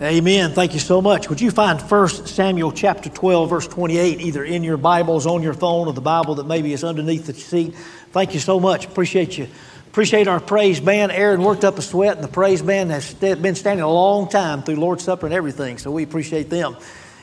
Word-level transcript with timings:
Amen. 0.00 0.52
Thank 0.52 0.74
you 0.74 0.78
so 0.78 1.02
much. 1.02 1.28
Would 1.28 1.40
you 1.40 1.50
find 1.50 1.80
1 1.80 2.08
Samuel 2.08 2.70
chapter 2.70 3.08
12, 3.08 3.50
verse 3.50 3.66
28, 3.66 4.20
either 4.20 4.44
in 4.44 4.62
your 4.62 4.76
Bibles, 4.76 5.26
on 5.26 5.42
your 5.42 5.54
phone, 5.54 5.88
or 5.88 5.92
the 5.92 6.00
Bible 6.00 6.36
that 6.36 6.46
maybe 6.46 6.72
is 6.72 6.84
underneath 6.84 7.26
the 7.26 7.34
seat? 7.34 7.74
Thank 8.12 8.32
you 8.32 8.38
so 8.38 8.60
much. 8.60 8.86
Appreciate 8.86 9.36
you. 9.36 9.48
Appreciate 9.88 10.28
our 10.28 10.38
praise 10.38 10.78
band. 10.78 11.10
Aaron 11.10 11.42
worked 11.42 11.64
up 11.64 11.78
a 11.78 11.82
sweat, 11.82 12.14
and 12.14 12.22
the 12.22 12.28
praise 12.28 12.62
band 12.62 12.92
has 12.92 13.12
been 13.12 13.56
standing 13.56 13.82
a 13.82 13.90
long 13.90 14.28
time 14.28 14.62
through 14.62 14.76
Lord's 14.76 15.02
Supper 15.02 15.26
and 15.26 15.34
everything, 15.34 15.78
so 15.78 15.90
we 15.90 16.04
appreciate 16.04 16.48
them. 16.48 16.76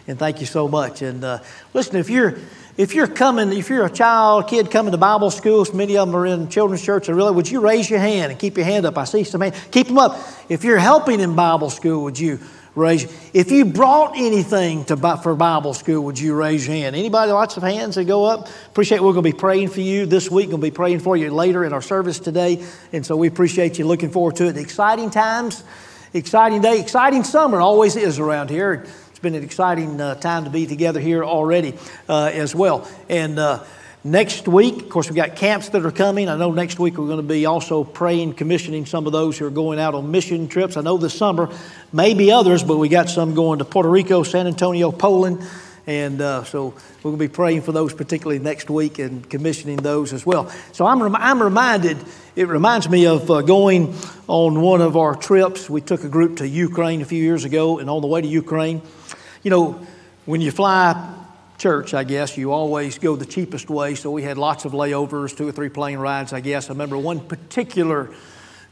And 0.05 0.19
thank 0.19 0.41
you 0.41 0.45
so 0.45 0.67
much. 0.67 1.01
And 1.01 1.23
uh, 1.23 1.39
listen, 1.73 1.95
if 1.95 2.09
you're 2.09 2.37
if 2.77 2.93
you're 2.93 3.07
coming, 3.07 3.53
if 3.53 3.69
you're 3.69 3.85
a 3.85 3.89
child, 3.89 4.49
kid 4.49 4.69
coming 4.69 4.91
to 4.91 4.97
Bible 4.97 5.31
schools, 5.31 5.73
many 5.73 5.95
of 5.95 6.09
them 6.09 6.15
are 6.17 6.25
in 6.25 6.49
children's 6.49 6.83
church, 6.83 7.07
really, 7.07 7.31
would 7.31 7.49
you 7.49 7.61
raise 7.61 7.89
your 7.89 7.99
hand 7.99 8.33
and 8.33 8.39
keep 8.39 8.57
your 8.57 8.65
hand 8.65 8.85
up? 8.85 8.97
I 8.97 9.05
see 9.05 9.23
some 9.23 9.39
hands. 9.39 9.55
Keep 9.71 9.87
them 9.87 9.97
up. 9.97 10.19
If 10.49 10.65
you're 10.65 10.77
helping 10.77 11.21
in 11.21 11.35
Bible 11.35 11.69
school, 11.69 12.03
would 12.03 12.19
you 12.19 12.41
raise? 12.75 13.03
If 13.33 13.51
you 13.51 13.65
brought 13.65 14.15
anything 14.15 14.85
to, 14.85 14.97
for 15.17 15.35
Bible 15.35 15.73
school, 15.73 16.03
would 16.03 16.19
you 16.19 16.35
raise 16.35 16.67
your 16.67 16.75
hand? 16.75 16.95
Anybody? 16.95 17.31
Lots 17.31 17.57
of 17.57 17.63
hands 17.63 17.95
that 17.95 18.05
go 18.05 18.25
up. 18.25 18.47
Appreciate. 18.67 19.01
We're 19.01 19.13
going 19.13 19.23
to 19.23 19.31
be 19.31 19.37
praying 19.37 19.69
for 19.69 19.81
you 19.81 20.05
this 20.05 20.29
week. 20.29 20.49
Going 20.49 20.61
to 20.61 20.67
be 20.67 20.71
praying 20.71 20.99
for 20.99 21.17
you 21.17 21.31
later 21.31 21.65
in 21.65 21.73
our 21.73 21.81
service 21.81 22.19
today, 22.19 22.63
and 22.93 23.05
so 23.05 23.15
we 23.15 23.27
appreciate 23.27 23.79
you. 23.79 23.85
Looking 23.85 24.11
forward 24.11 24.35
to 24.37 24.47
it. 24.47 24.57
Exciting 24.57 25.09
times, 25.09 25.63
exciting 26.13 26.61
day, 26.61 26.79
exciting 26.79 27.23
summer. 27.23 27.61
Always 27.61 27.95
is 27.95 28.19
around 28.19 28.49
here 28.49 28.85
It's 29.09 29.19
been 29.19 29.35
an 29.35 29.43
exciting 29.43 29.99
uh, 30.01 30.15
time 30.15 30.43
to 30.43 30.49
be 30.49 30.67
together 30.67 30.99
here 30.99 31.23
already 31.23 31.73
uh, 32.09 32.31
as 32.33 32.53
well. 32.53 32.87
And 33.07 33.39
uh, 33.39 33.63
next 34.05 34.47
week, 34.47 34.83
of 34.83 34.89
course, 34.89 35.09
we've 35.09 35.15
got 35.15 35.35
camps 35.35 35.69
that 35.69 35.83
are 35.83 35.91
coming. 35.91 36.29
I 36.29 36.37
know 36.37 36.51
next 36.51 36.79
week 36.79 36.97
we're 36.97 37.07
going 37.07 37.17
to 37.17 37.23
be 37.23 37.47
also 37.47 37.83
praying, 37.83 38.35
commissioning 38.35 38.85
some 38.85 39.07
of 39.07 39.11
those 39.11 39.37
who 39.37 39.47
are 39.47 39.51
going 39.51 39.79
out 39.79 39.95
on 39.95 40.11
mission 40.11 40.47
trips. 40.47 40.77
I 40.77 40.81
know 40.81 40.97
this 40.97 41.15
summer, 41.15 41.49
maybe 41.91 42.31
others, 42.31 42.63
but 42.63 42.77
we 42.77 42.87
got 42.87 43.09
some 43.09 43.33
going 43.33 43.59
to 43.59 43.65
Puerto 43.65 43.89
Rico, 43.89 44.21
San 44.21 44.45
Antonio, 44.45 44.91
Poland. 44.91 45.43
And 45.87 46.21
uh, 46.21 46.43
so 46.43 46.67
we're 46.67 47.11
going 47.11 47.17
to 47.17 47.27
be 47.27 47.33
praying 47.33 47.63
for 47.63 47.71
those 47.71 47.93
particularly 47.93 48.39
next 48.39 48.69
week 48.69 48.99
and 48.99 49.27
commissioning 49.27 49.77
those 49.77 50.13
as 50.13 50.25
well. 50.25 50.49
So 50.71 50.85
I'm, 50.85 51.01
rem- 51.01 51.15
I'm 51.15 51.41
reminded, 51.41 51.97
it 52.35 52.47
reminds 52.47 52.87
me 52.87 53.07
of 53.07 53.29
uh, 53.29 53.41
going 53.41 53.95
on 54.27 54.61
one 54.61 54.81
of 54.81 54.97
our 54.97 55.15
trips. 55.15 55.69
We 55.69 55.81
took 55.81 56.03
a 56.03 56.09
group 56.09 56.37
to 56.37 56.47
Ukraine 56.47 57.01
a 57.01 57.05
few 57.05 57.21
years 57.21 57.43
ago, 57.43 57.79
and 57.79 57.89
on 57.89 58.01
the 58.01 58.07
way 58.07 58.21
to 58.21 58.27
Ukraine, 58.27 58.81
you 59.43 59.51
know, 59.51 59.79
when 60.25 60.41
you 60.41 60.51
fly 60.51 61.24
church, 61.57 61.93
I 61.93 62.03
guess, 62.03 62.37
you 62.37 62.51
always 62.51 62.97
go 62.99 63.15
the 63.15 63.25
cheapest 63.25 63.69
way. 63.69 63.95
So 63.95 64.11
we 64.11 64.23
had 64.23 64.37
lots 64.37 64.65
of 64.65 64.73
layovers, 64.73 65.35
two 65.35 65.47
or 65.47 65.51
three 65.51 65.69
plane 65.69 65.99
rides, 65.99 66.33
I 66.33 66.39
guess. 66.39 66.69
I 66.69 66.73
remember 66.73 66.97
one 66.97 67.19
particular, 67.19 68.09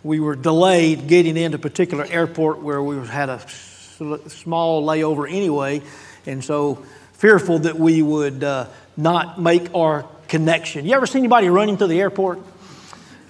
we 0.04 0.20
were 0.20 0.36
delayed 0.36 1.08
getting 1.08 1.38
into 1.38 1.58
a 1.58 1.62
particular 1.62 2.06
airport 2.06 2.62
where 2.62 2.82
we 2.82 3.06
had 3.08 3.30
a 3.30 3.40
small 3.48 4.84
layover 4.84 5.30
anyway. 5.30 5.82
And 6.26 6.44
so 6.44 6.84
fearful 7.14 7.60
that 7.60 7.78
we 7.78 8.02
would 8.02 8.44
uh, 8.44 8.68
not 8.98 9.40
make 9.40 9.74
our 9.74 10.06
connection. 10.28 10.86
You 10.86 10.96
ever 10.96 11.06
see 11.06 11.20
anybody 11.20 11.50
running 11.50 11.78
through 11.78 11.88
the 11.88 12.02
airport? 12.02 12.40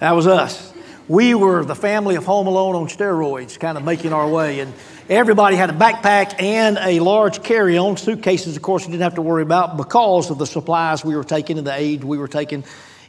That 0.00 0.12
was 0.12 0.26
us. 0.26 0.72
We 1.06 1.34
were 1.34 1.64
the 1.64 1.74
family 1.74 2.16
of 2.16 2.24
Home 2.24 2.46
Alone 2.46 2.76
on 2.76 2.88
steroids, 2.88 3.60
kind 3.60 3.76
of 3.76 3.84
making 3.84 4.12
our 4.12 4.28
way. 4.28 4.60
And 4.60 4.72
Everybody 5.10 5.56
had 5.56 5.68
a 5.68 5.74
backpack 5.74 6.40
and 6.40 6.78
a 6.78 6.98
large 7.00 7.42
carry 7.42 7.76
on. 7.76 7.98
Suitcases, 7.98 8.56
of 8.56 8.62
course, 8.62 8.84
you 8.84 8.90
didn't 8.90 9.02
have 9.02 9.16
to 9.16 9.22
worry 9.22 9.42
about 9.42 9.76
because 9.76 10.30
of 10.30 10.38
the 10.38 10.46
supplies 10.46 11.04
we 11.04 11.14
were 11.14 11.24
taking 11.24 11.58
and 11.58 11.66
the 11.66 11.74
aid 11.74 12.02
we 12.02 12.16
were 12.16 12.26
taking 12.26 12.64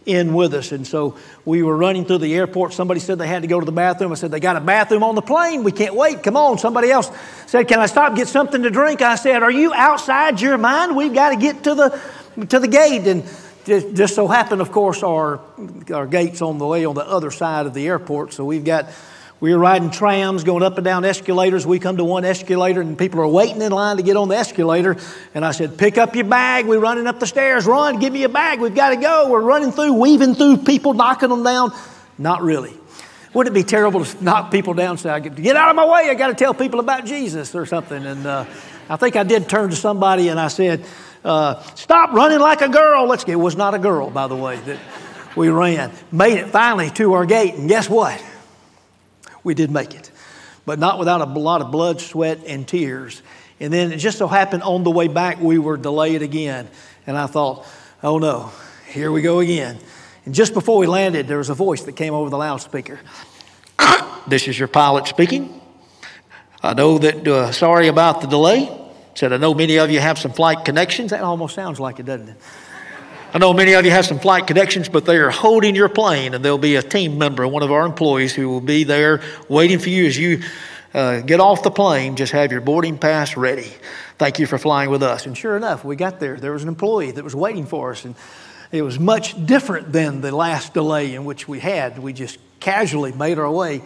in 0.05 0.33
with 0.33 0.53
us. 0.55 0.73
And 0.73 0.85
so 0.85 1.15
we 1.45 1.63
were 1.63 1.77
running 1.77 2.03
through 2.03 2.17
the 2.17 2.35
airport. 2.35 2.73
Somebody 2.73 2.99
said 2.99 3.17
they 3.17 3.29
had 3.29 3.43
to 3.43 3.47
go 3.47 3.61
to 3.61 3.65
the 3.65 3.71
bathroom. 3.71 4.11
I 4.11 4.15
said, 4.15 4.29
They 4.29 4.41
got 4.41 4.57
a 4.57 4.59
bathroom 4.59 5.03
on 5.03 5.15
the 5.15 5.21
plane. 5.21 5.63
We 5.63 5.71
can't 5.71 5.95
wait. 5.95 6.21
Come 6.21 6.35
on. 6.35 6.57
Somebody 6.57 6.91
else 6.91 7.09
said, 7.45 7.69
Can 7.69 7.79
I 7.79 7.85
stop 7.85 8.13
get 8.13 8.27
something 8.27 8.63
to 8.63 8.69
drink? 8.69 9.01
I 9.01 9.15
said, 9.15 9.41
Are 9.41 9.51
you 9.51 9.73
outside 9.73 10.41
your 10.41 10.57
mind? 10.57 10.97
We've 10.97 11.13
got 11.13 11.29
to 11.29 11.37
get 11.37 11.63
to 11.63 11.75
the, 11.75 12.01
to 12.47 12.59
the 12.59 12.67
gate. 12.67 13.07
And 13.07 13.23
just, 13.63 13.93
just 13.93 14.15
so 14.15 14.27
happened, 14.27 14.59
of 14.59 14.69
course, 14.69 15.01
our, 15.01 15.39
our 15.93 16.07
gate's 16.07 16.41
on 16.41 16.57
the 16.57 16.67
way 16.67 16.83
on 16.83 16.93
the 16.93 17.07
other 17.07 17.31
side 17.31 17.67
of 17.67 17.73
the 17.73 17.87
airport. 17.87 18.33
So 18.33 18.43
we've 18.43 18.65
got 18.65 18.89
we 19.41 19.53
were 19.53 19.59
riding 19.59 19.91
trams, 19.91 20.45
going 20.45 20.63
up 20.63 20.77
and 20.77 20.85
down 20.85 21.03
escalators. 21.03 21.67
We 21.67 21.79
come 21.79 21.97
to 21.97 22.05
one 22.05 22.23
escalator, 22.23 22.79
and 22.79 22.97
people 22.97 23.19
are 23.19 23.27
waiting 23.27 23.61
in 23.61 23.71
line 23.71 23.97
to 23.97 24.03
get 24.03 24.15
on 24.15 24.29
the 24.29 24.37
escalator. 24.37 24.95
And 25.33 25.43
I 25.43 25.51
said, 25.51 25.77
Pick 25.77 25.97
up 25.97 26.15
your 26.15 26.25
bag. 26.25 26.65
We're 26.65 26.79
running 26.79 27.05
up 27.05 27.19
the 27.19 27.27
stairs. 27.27 27.65
Run, 27.65 27.99
give 27.99 28.13
me 28.13 28.23
a 28.23 28.29
bag. 28.29 28.61
We've 28.61 28.73
got 28.73 28.89
to 28.89 28.95
go. 28.95 29.29
We're 29.29 29.41
running 29.41 29.71
through, 29.71 29.93
weaving 29.93 30.35
through 30.35 30.57
people, 30.57 30.93
knocking 30.93 31.29
them 31.29 31.43
down. 31.43 31.73
Not 32.17 32.43
really. 32.43 32.73
Wouldn't 33.33 33.53
it 33.53 33.59
be 33.59 33.67
terrible 33.67 34.05
to 34.05 34.23
knock 34.23 34.51
people 34.51 34.73
down 34.73 34.97
say, 34.97 35.09
I 35.09 35.19
Get 35.19 35.57
out 35.57 35.69
of 35.69 35.75
my 35.75 35.85
way. 35.85 36.09
I 36.09 36.13
got 36.13 36.29
to 36.29 36.35
tell 36.35 36.53
people 36.53 36.79
about 36.79 37.05
Jesus 37.05 37.53
or 37.53 37.65
something. 37.65 38.05
And 38.05 38.25
uh, 38.25 38.45
I 38.89 38.95
think 38.95 39.17
I 39.17 39.23
did 39.23 39.49
turn 39.49 39.71
to 39.71 39.75
somebody 39.75 40.29
and 40.29 40.39
I 40.39 40.47
said, 40.47 40.85
uh, 41.25 41.61
Stop 41.75 42.13
running 42.13 42.39
like 42.39 42.61
a 42.61 42.69
girl. 42.69 43.05
Let's 43.05 43.25
get, 43.25 43.33
it 43.33 43.35
was 43.35 43.57
not 43.57 43.73
a 43.73 43.79
girl, 43.79 44.09
by 44.09 44.27
the 44.27 44.35
way, 44.37 44.55
that 44.55 44.79
we 45.35 45.49
ran. 45.49 45.91
Made 46.13 46.37
it 46.37 46.47
finally 46.47 46.89
to 46.91 47.13
our 47.13 47.25
gate. 47.25 47.55
And 47.55 47.67
guess 47.67 47.89
what? 47.89 48.23
We 49.45 49.53
did 49.53 49.71
make 49.71 49.93
it, 49.93 50.11
but 50.65 50.79
not 50.79 50.99
without 50.99 51.21
a 51.21 51.25
lot 51.25 51.61
of 51.61 51.71
blood, 51.71 52.01
sweat, 52.01 52.39
and 52.45 52.67
tears. 52.67 53.21
And 53.61 53.71
then 53.71 53.93
it 53.93 53.97
just 53.97 54.17
so 54.17 54.27
happened 54.27 54.63
on 54.63 54.83
the 54.83 54.91
way 54.91 55.07
back, 55.07 55.39
we 55.39 55.57
were 55.57 55.77
delayed 55.77 56.21
again. 56.21 56.67
And 57.07 57.17
I 57.17 57.27
thought, 57.27 57.65
oh 58.03 58.17
no, 58.17 58.51
here 58.87 59.11
we 59.11 59.21
go 59.21 59.39
again. 59.39 59.77
And 60.25 60.33
just 60.33 60.53
before 60.53 60.79
we 60.79 60.87
landed, 60.87 61.27
there 61.27 61.37
was 61.37 61.49
a 61.49 61.53
voice 61.53 61.83
that 61.83 61.93
came 61.93 62.13
over 62.13 62.29
the 62.29 62.37
loudspeaker. 62.37 62.99
this 64.27 64.47
is 64.47 64.57
your 64.57 64.67
pilot 64.67 65.07
speaking. 65.07 65.61
I 66.61 66.73
know 66.73 66.97
that, 66.97 67.27
uh, 67.27 67.51
sorry 67.51 67.87
about 67.87 68.21
the 68.21 68.27
delay. 68.27 68.81
Said, 69.13 69.31
I 69.31 69.37
know 69.37 69.53
many 69.53 69.77
of 69.77 69.91
you 69.91 69.99
have 69.99 70.17
some 70.17 70.33
flight 70.33 70.65
connections. 70.65 71.11
That 71.11 71.21
almost 71.21 71.55
sounds 71.55 71.79
like 71.79 71.99
it, 71.99 72.05
doesn't 72.07 72.29
it? 72.29 72.37
I 73.35 73.37
know 73.37 73.51
many 73.51 73.73
of 73.73 73.83
you 73.83 73.91
have 73.91 74.05
some 74.05 74.17
flight 74.17 74.47
connections, 74.47 74.87
but 74.87 75.03
they 75.03 75.17
are 75.17 75.29
holding 75.29 75.75
your 75.75 75.89
plane, 75.89 76.33
and 76.33 76.45
there'll 76.45 76.57
be 76.57 76.77
a 76.77 76.81
team 76.81 77.17
member, 77.17 77.45
one 77.45 77.63
of 77.63 77.71
our 77.73 77.85
employees, 77.85 78.33
who 78.33 78.47
will 78.47 78.61
be 78.61 78.85
there 78.85 79.21
waiting 79.49 79.77
for 79.77 79.89
you 79.89 80.05
as 80.05 80.17
you 80.17 80.41
uh, 80.93 81.19
get 81.19 81.41
off 81.41 81.61
the 81.61 81.69
plane. 81.69 82.15
Just 82.15 82.31
have 82.31 82.53
your 82.53 82.61
boarding 82.61 82.97
pass 82.97 83.35
ready. 83.35 83.69
Thank 84.17 84.39
you 84.39 84.47
for 84.47 84.57
flying 84.57 84.89
with 84.89 85.03
us. 85.03 85.25
And 85.25 85.37
sure 85.37 85.57
enough, 85.57 85.83
we 85.83 85.97
got 85.97 86.21
there. 86.21 86.37
There 86.37 86.53
was 86.53 86.63
an 86.63 86.69
employee 86.69 87.11
that 87.11 87.25
was 87.25 87.35
waiting 87.35 87.65
for 87.65 87.91
us, 87.91 88.05
and 88.05 88.15
it 88.71 88.83
was 88.83 89.01
much 89.01 89.45
different 89.45 89.91
than 89.91 90.21
the 90.21 90.33
last 90.33 90.73
delay 90.73 91.13
in 91.13 91.25
which 91.25 91.45
we 91.45 91.59
had. 91.59 91.99
We 91.99 92.13
just 92.13 92.39
casually 92.61 93.11
made 93.11 93.37
our 93.37 93.51
way 93.51 93.81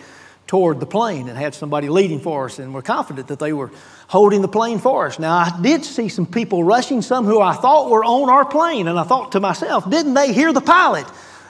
toward 0.45 0.79
the 0.79 0.85
plane 0.85 1.27
and 1.27 1.35
had 1.35 1.55
somebody 1.55 1.89
leading 1.89 2.19
for 2.19 2.45
us, 2.45 2.59
and 2.59 2.71
we're 2.71 2.83
confident 2.83 3.29
that 3.29 3.39
they 3.39 3.53
were 3.53 3.71
holding 4.09 4.41
the 4.41 4.47
plane 4.47 4.79
for 4.79 5.05
us. 5.05 5.19
Now, 5.19 5.37
I 5.37 5.59
did 5.61 5.85
see 5.85 6.09
some 6.09 6.25
people 6.25 6.63
rushing, 6.63 7.03
some 7.03 7.25
who 7.25 7.39
I 7.39 7.53
thought 7.53 7.91
were 7.91 8.03
on 8.03 8.27
our 8.27 8.43
plane, 8.43 8.87
and 8.87 8.97
I 8.97 9.03
thought 9.03 9.33
to 9.33 9.39
myself, 9.39 9.87
didn't 9.87 10.15
they 10.15 10.33
hear 10.33 10.51
the 10.51 10.61
pilot? 10.61 11.05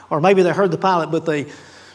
Or 0.10 0.20
maybe 0.20 0.44
they 0.44 0.52
heard 0.52 0.70
the 0.70 0.78
pilot, 0.78 1.10
but 1.10 1.26
they 1.26 1.46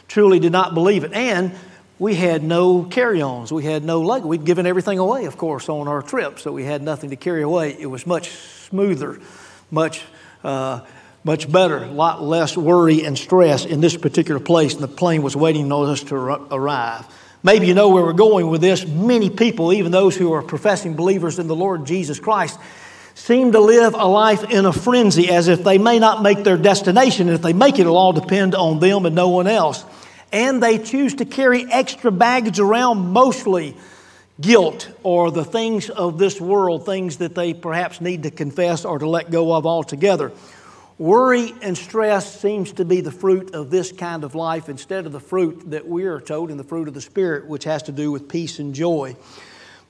truly 0.07 0.39
did 0.39 0.51
not 0.51 0.73
believe 0.73 1.03
it. 1.03 1.13
And 1.13 1.53
we 1.99 2.15
had 2.15 2.43
no 2.43 2.83
carry 2.83 3.21
ons, 3.21 3.53
we 3.53 3.63
had 3.63 3.83
no 3.83 4.01
luggage. 4.01 4.25
We'd 4.25 4.43
given 4.43 4.65
everything 4.65 4.97
away, 4.97 5.25
of 5.25 5.37
course, 5.37 5.69
on 5.69 5.87
our 5.87 6.01
trip, 6.01 6.39
so 6.39 6.51
we 6.51 6.63
had 6.63 6.81
nothing 6.81 7.11
to 7.11 7.15
carry 7.15 7.43
away. 7.43 7.77
It 7.79 7.85
was 7.85 8.07
much 8.07 8.31
smoother, 8.31 9.21
much. 9.69 10.01
Uh, 10.43 10.81
much 11.23 11.51
better, 11.51 11.79
a 11.79 11.87
lot 11.87 12.21
less 12.21 12.55
worry 12.55 13.03
and 13.03 13.17
stress 13.17 13.65
in 13.65 13.81
this 13.81 13.97
particular 13.97 14.39
place, 14.39 14.75
and 14.75 14.83
the 14.83 14.87
plane 14.87 15.23
was 15.23 15.35
waiting 15.35 15.71
on 15.71 15.89
us 15.89 16.03
to 16.03 16.15
arrive. 16.15 17.03
Maybe 17.45 17.67
you 17.67 17.75
know 17.75 17.89
where 17.89 18.01
we're 18.01 18.13
going 18.13 18.49
with 18.49 18.61
this. 18.61 18.87
Many 18.87 19.29
people, 19.29 19.71
even 19.71 19.91
those 19.91 20.17
who 20.17 20.33
are 20.33 20.41
professing 20.41 20.95
believers 20.95 21.37
in 21.37 21.45
the 21.45 21.55
Lord 21.55 21.85
Jesus 21.85 22.19
Christ, 22.19 22.59
seem 23.13 23.51
to 23.51 23.59
live 23.59 23.93
a 23.93 24.07
life 24.07 24.45
in 24.45 24.65
a 24.65 24.73
frenzy 24.73 25.29
as 25.29 25.47
if 25.47 25.63
they 25.63 25.77
may 25.77 25.99
not 25.99 26.23
make 26.23 26.43
their 26.43 26.57
destination. 26.57 27.29
If 27.29 27.43
they 27.43 27.53
make 27.53 27.75
it, 27.75 27.81
it'll 27.81 27.97
all 27.97 28.13
depend 28.13 28.55
on 28.55 28.79
them 28.79 29.05
and 29.05 29.15
no 29.15 29.29
one 29.29 29.45
else. 29.45 29.85
And 30.31 30.63
they 30.63 30.79
choose 30.79 31.13
to 31.17 31.25
carry 31.25 31.71
extra 31.71 32.11
baggage 32.11 32.59
around, 32.59 33.11
mostly 33.11 33.77
guilt 34.41 34.89
or 35.03 35.29
the 35.29 35.45
things 35.45 35.91
of 35.91 36.17
this 36.17 36.41
world, 36.41 36.87
things 36.87 37.17
that 37.17 37.35
they 37.35 37.53
perhaps 37.53 38.01
need 38.01 38.23
to 38.23 38.31
confess 38.31 38.85
or 38.85 38.97
to 38.97 39.07
let 39.07 39.29
go 39.29 39.53
of 39.53 39.67
altogether. 39.67 40.31
Worry 40.97 41.53
and 41.61 41.77
stress 41.77 42.39
seems 42.39 42.71
to 42.73 42.85
be 42.85 43.01
the 43.01 43.11
fruit 43.11 43.53
of 43.53 43.69
this 43.69 43.91
kind 43.91 44.23
of 44.23 44.33
life 44.33 44.69
instead 44.69 45.05
of 45.05 45.11
the 45.11 45.19
fruit 45.19 45.71
that 45.71 45.85
we 45.85 46.05
are 46.05 46.21
told 46.21 46.49
in 46.49 46.55
the 46.55 46.63
fruit 46.63 46.87
of 46.87 46.93
the 46.93 47.01
Spirit, 47.01 47.47
which 47.47 47.65
has 47.65 47.83
to 47.83 47.91
do 47.91 48.13
with 48.13 48.29
peace 48.29 48.59
and 48.59 48.73
joy. 48.73 49.17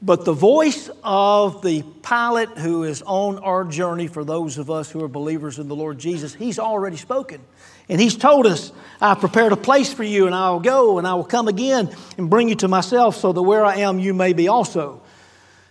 But 0.01 0.25
the 0.25 0.33
voice 0.33 0.89
of 1.03 1.61
the 1.61 1.83
pilot 2.01 2.49
who 2.57 2.83
is 2.83 3.03
on 3.03 3.37
our 3.39 3.63
journey 3.63 4.07
for 4.07 4.23
those 4.23 4.57
of 4.57 4.71
us 4.71 4.89
who 4.89 5.03
are 5.03 5.07
believers 5.07 5.59
in 5.59 5.67
the 5.67 5.75
Lord 5.75 5.99
Jesus, 5.99 6.33
he's 6.33 6.57
already 6.57 6.97
spoken. 6.97 7.39
And 7.87 8.01
he's 8.01 8.17
told 8.17 8.47
us, 8.47 8.71
I've 8.99 9.19
prepared 9.19 9.51
a 9.51 9.57
place 9.57 9.93
for 9.93 10.03
you, 10.03 10.25
and 10.25 10.33
I'll 10.33 10.59
go 10.59 10.97
and 10.97 11.05
I 11.05 11.13
will 11.13 11.23
come 11.23 11.47
again 11.47 11.95
and 12.17 12.31
bring 12.31 12.49
you 12.49 12.55
to 12.55 12.67
myself 12.67 13.15
so 13.15 13.31
that 13.31 13.41
where 13.43 13.63
I 13.63 13.77
am, 13.77 13.99
you 13.99 14.15
may 14.15 14.33
be 14.33 14.47
also. 14.47 15.03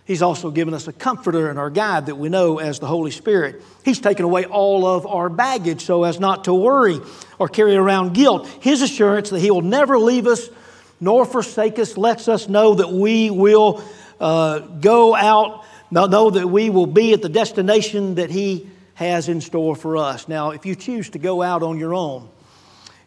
He's 0.05 0.21
also 0.21 0.51
given 0.51 0.75
us 0.75 0.87
a 0.87 0.93
comforter 0.93 1.49
and 1.49 1.57
our 1.57 1.71
guide 1.71 2.05
that 2.05 2.15
we 2.15 2.29
know 2.29 2.59
as 2.59 2.79
the 2.79 2.85
Holy 2.85 3.09
Spirit. 3.09 3.63
He's 3.83 3.99
taken 3.99 4.23
away 4.23 4.45
all 4.45 4.85
of 4.85 5.07
our 5.07 5.29
baggage 5.29 5.83
so 5.83 6.03
as 6.03 6.19
not 6.19 6.43
to 6.43 6.53
worry 6.53 6.99
or 7.39 7.47
carry 7.47 7.75
around 7.75 8.13
guilt. 8.13 8.47
His 8.61 8.83
assurance 8.83 9.31
that 9.31 9.39
He 9.39 9.49
will 9.49 9.63
never 9.63 9.97
leave 9.97 10.27
us 10.27 10.47
nor 11.01 11.25
forsake 11.25 11.79
us 11.79 11.97
lets 11.97 12.27
us 12.27 12.47
know 12.47 12.75
that 12.75 12.91
we 12.91 13.31
will 13.31 13.83
uh, 14.19 14.59
go 14.59 15.15
out, 15.15 15.65
know 15.91 16.29
that 16.29 16.47
we 16.47 16.69
will 16.69 16.87
be 16.87 17.13
at 17.13 17.23
the 17.23 17.29
destination 17.29 18.15
that 18.15 18.29
He 18.29 18.69
has 18.93 19.27
in 19.27 19.41
store 19.41 19.75
for 19.75 19.97
us. 19.97 20.27
Now, 20.27 20.51
if 20.51 20.65
you 20.65 20.75
choose 20.75 21.09
to 21.09 21.19
go 21.19 21.41
out 21.41 21.63
on 21.63 21.79
your 21.79 21.93
own, 21.93 22.29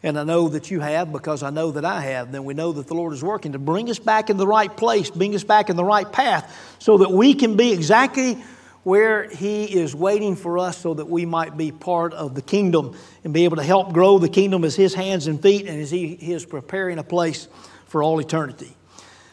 and 0.02 0.18
I 0.18 0.24
know 0.24 0.48
that 0.48 0.70
you 0.70 0.80
have 0.80 1.12
because 1.12 1.42
I 1.42 1.50
know 1.50 1.72
that 1.72 1.84
I 1.84 2.00
have, 2.00 2.30
then 2.30 2.44
we 2.44 2.54
know 2.54 2.72
that 2.72 2.86
the 2.86 2.94
Lord 2.94 3.12
is 3.12 3.22
working 3.22 3.52
to 3.52 3.58
bring 3.58 3.90
us 3.90 3.98
back 3.98 4.30
in 4.30 4.36
the 4.36 4.46
right 4.46 4.74
place, 4.74 5.10
bring 5.10 5.34
us 5.34 5.44
back 5.44 5.70
in 5.70 5.76
the 5.76 5.84
right 5.84 6.10
path, 6.10 6.76
so 6.78 6.98
that 6.98 7.10
we 7.10 7.34
can 7.34 7.56
be 7.56 7.72
exactly 7.72 8.42
where 8.84 9.28
He 9.28 9.64
is 9.64 9.94
waiting 9.94 10.36
for 10.36 10.58
us 10.58 10.78
so 10.78 10.94
that 10.94 11.08
we 11.08 11.26
might 11.26 11.56
be 11.56 11.72
part 11.72 12.14
of 12.14 12.34
the 12.34 12.42
kingdom 12.42 12.96
and 13.24 13.34
be 13.34 13.44
able 13.44 13.56
to 13.56 13.62
help 13.62 13.92
grow 13.92 14.18
the 14.18 14.28
kingdom 14.28 14.64
as 14.64 14.76
His 14.76 14.94
hands 14.94 15.26
and 15.26 15.42
feet 15.42 15.66
and 15.66 15.80
as 15.80 15.90
He, 15.90 16.12
is 16.12 16.46
preparing 16.46 16.98
a 16.98 17.02
place 17.02 17.48
for 17.86 18.02
all 18.02 18.20
eternity. 18.20 18.74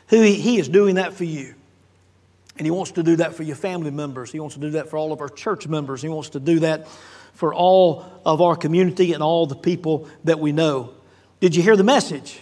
He 0.09 0.57
is 0.57 0.67
doing 0.67 0.95
that 0.95 1.13
for 1.13 1.23
you. 1.25 1.53
And 2.57 2.65
He 2.65 2.71
wants 2.71 2.91
to 2.91 3.03
do 3.03 3.17
that 3.17 3.35
for 3.35 3.43
your 3.43 3.55
family 3.55 3.91
members. 3.91 4.31
He 4.31 4.39
wants 4.39 4.55
to 4.55 4.61
do 4.61 4.71
that 4.71 4.89
for 4.89 4.97
all 4.97 5.13
of 5.13 5.21
our 5.21 5.29
church 5.29 5.67
members. 5.67 6.01
He 6.01 6.09
wants 6.09 6.29
to 6.29 6.39
do 6.39 6.59
that 6.59 6.87
for 7.35 7.53
all 7.53 8.05
of 8.25 8.41
our 8.41 8.55
community 8.55 9.13
and 9.13 9.21
all 9.21 9.45
the 9.45 9.55
people 9.55 10.09
that 10.23 10.39
we 10.39 10.51
know. 10.51 10.91
Did 11.39 11.55
you 11.55 11.61
hear 11.61 11.75
the 11.75 11.83
message? 11.83 12.41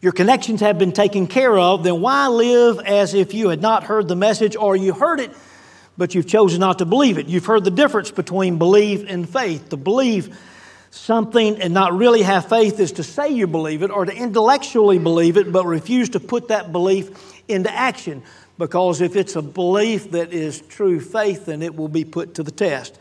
Your 0.00 0.12
connections 0.12 0.60
have 0.60 0.78
been 0.78 0.92
taken 0.92 1.26
care 1.26 1.58
of, 1.58 1.82
then 1.82 2.00
why 2.00 2.28
live 2.28 2.78
as 2.78 3.14
if 3.14 3.32
you 3.34 3.48
had 3.48 3.62
not 3.62 3.84
heard 3.84 4.06
the 4.06 4.14
message 4.14 4.54
or 4.54 4.76
you 4.76 4.92
heard 4.92 5.18
it, 5.18 5.30
but 5.96 6.14
you've 6.14 6.26
chosen 6.26 6.60
not 6.60 6.78
to 6.78 6.84
believe 6.84 7.16
it? 7.16 7.26
You've 7.26 7.46
heard 7.46 7.64
the 7.64 7.70
difference 7.70 8.10
between 8.10 8.58
believe 8.58 9.08
and 9.08 9.28
faith. 9.28 9.70
To 9.70 9.78
believe 9.78 10.38
something 10.90 11.60
and 11.60 11.72
not 11.72 11.96
really 11.96 12.22
have 12.22 12.48
faith 12.48 12.78
is 12.78 12.92
to 12.92 13.02
say 13.02 13.30
you 13.30 13.46
believe 13.46 13.82
it 13.82 13.90
or 13.90 14.04
to 14.04 14.14
intellectually 14.14 14.98
believe 14.98 15.38
it, 15.38 15.50
but 15.50 15.64
refuse 15.64 16.10
to 16.10 16.20
put 16.20 16.48
that 16.48 16.70
belief 16.70 17.32
into 17.48 17.72
action. 17.72 18.22
Because 18.58 19.00
if 19.00 19.16
it's 19.16 19.34
a 19.34 19.42
belief 19.42 20.10
that 20.12 20.32
is 20.32 20.60
true 20.60 21.00
faith, 21.00 21.46
then 21.46 21.62
it 21.62 21.74
will 21.74 21.88
be 21.88 22.04
put 22.04 22.34
to 22.34 22.42
the 22.42 22.52
test. 22.52 22.98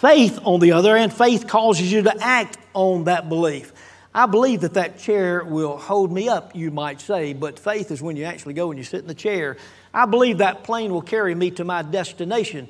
Faith, 0.00 0.38
on 0.44 0.60
the 0.60 0.72
other 0.72 0.96
hand, 0.96 1.12
faith 1.12 1.46
causes 1.46 1.92
you 1.92 2.00
to 2.00 2.16
act 2.24 2.56
on 2.72 3.04
that 3.04 3.28
belief. 3.28 3.70
I 4.14 4.24
believe 4.24 4.62
that 4.62 4.72
that 4.72 4.98
chair 4.98 5.44
will 5.44 5.76
hold 5.76 6.10
me 6.10 6.26
up, 6.26 6.56
you 6.56 6.70
might 6.70 7.02
say, 7.02 7.34
but 7.34 7.58
faith 7.58 7.90
is 7.90 8.00
when 8.00 8.16
you 8.16 8.24
actually 8.24 8.54
go 8.54 8.70
and 8.70 8.78
you 8.78 8.84
sit 8.84 9.02
in 9.02 9.06
the 9.06 9.14
chair. 9.14 9.58
I 9.92 10.06
believe 10.06 10.38
that 10.38 10.64
plane 10.64 10.90
will 10.90 11.02
carry 11.02 11.34
me 11.34 11.50
to 11.50 11.64
my 11.64 11.82
destination, 11.82 12.68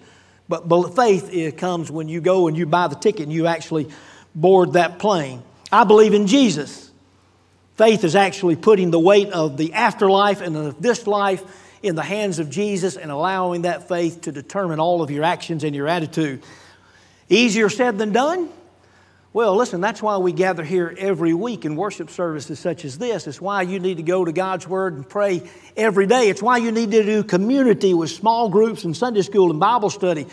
but 0.48 0.96
faith 0.96 1.32
it 1.32 1.56
comes 1.56 1.88
when 1.88 2.08
you 2.08 2.20
go 2.20 2.48
and 2.48 2.56
you 2.56 2.66
buy 2.66 2.88
the 2.88 2.96
ticket 2.96 3.22
and 3.22 3.32
you 3.32 3.46
actually 3.46 3.90
board 4.34 4.72
that 4.72 4.98
plane. 4.98 5.44
I 5.70 5.84
believe 5.84 6.14
in 6.14 6.26
Jesus. 6.26 6.90
Faith 7.76 8.02
is 8.02 8.16
actually 8.16 8.56
putting 8.56 8.90
the 8.90 8.98
weight 8.98 9.30
of 9.30 9.56
the 9.56 9.74
afterlife 9.74 10.40
and 10.40 10.56
of 10.56 10.82
this 10.82 11.06
life 11.06 11.44
in 11.80 11.94
the 11.94 12.02
hands 12.02 12.40
of 12.40 12.50
Jesus 12.50 12.96
and 12.96 13.08
allowing 13.08 13.62
that 13.62 13.86
faith 13.86 14.22
to 14.22 14.32
determine 14.32 14.80
all 14.80 15.00
of 15.00 15.12
your 15.12 15.22
actions 15.22 15.62
and 15.62 15.76
your 15.76 15.86
attitude. 15.86 16.42
Easier 17.30 17.68
said 17.68 17.96
than 17.96 18.12
done? 18.12 18.50
Well, 19.32 19.54
listen, 19.54 19.80
that's 19.80 20.02
why 20.02 20.16
we 20.16 20.32
gather 20.32 20.64
here 20.64 20.92
every 20.98 21.32
week 21.32 21.64
in 21.64 21.76
worship 21.76 22.10
services 22.10 22.58
such 22.58 22.84
as 22.84 22.98
this. 22.98 23.28
It's 23.28 23.40
why 23.40 23.62
you 23.62 23.78
need 23.78 23.98
to 23.98 24.02
go 24.02 24.24
to 24.24 24.32
God's 24.32 24.66
Word 24.66 24.94
and 24.94 25.08
pray 25.08 25.48
every 25.76 26.08
day. 26.08 26.28
It's 26.28 26.42
why 26.42 26.56
you 26.56 26.72
need 26.72 26.90
to 26.90 27.04
do 27.04 27.22
community 27.22 27.94
with 27.94 28.10
small 28.10 28.48
groups 28.48 28.82
and 28.82 28.96
Sunday 28.96 29.22
school 29.22 29.52
and 29.52 29.60
Bible 29.60 29.88
study 29.88 30.26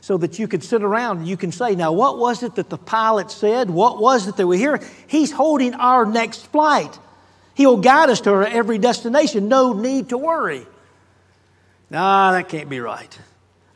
so 0.00 0.16
that 0.18 0.40
you 0.40 0.48
can 0.48 0.60
sit 0.60 0.82
around 0.82 1.18
and 1.18 1.28
you 1.28 1.36
can 1.36 1.52
say, 1.52 1.76
Now, 1.76 1.92
what 1.92 2.18
was 2.18 2.42
it 2.42 2.56
that 2.56 2.68
the 2.70 2.78
pilot 2.78 3.30
said? 3.30 3.70
What 3.70 4.00
was 4.00 4.26
it 4.26 4.36
that 4.36 4.48
we 4.48 4.58
hear? 4.58 4.80
He's 5.06 5.30
holding 5.30 5.74
our 5.74 6.04
next 6.04 6.48
flight. 6.48 6.98
He'll 7.54 7.76
guide 7.76 8.10
us 8.10 8.20
to 8.22 8.30
our 8.30 8.44
every 8.44 8.78
destination. 8.78 9.46
No 9.48 9.72
need 9.72 10.08
to 10.08 10.18
worry. 10.18 10.66
Nah, 11.88 12.32
that 12.32 12.48
can't 12.48 12.68
be 12.68 12.80
right. 12.80 13.16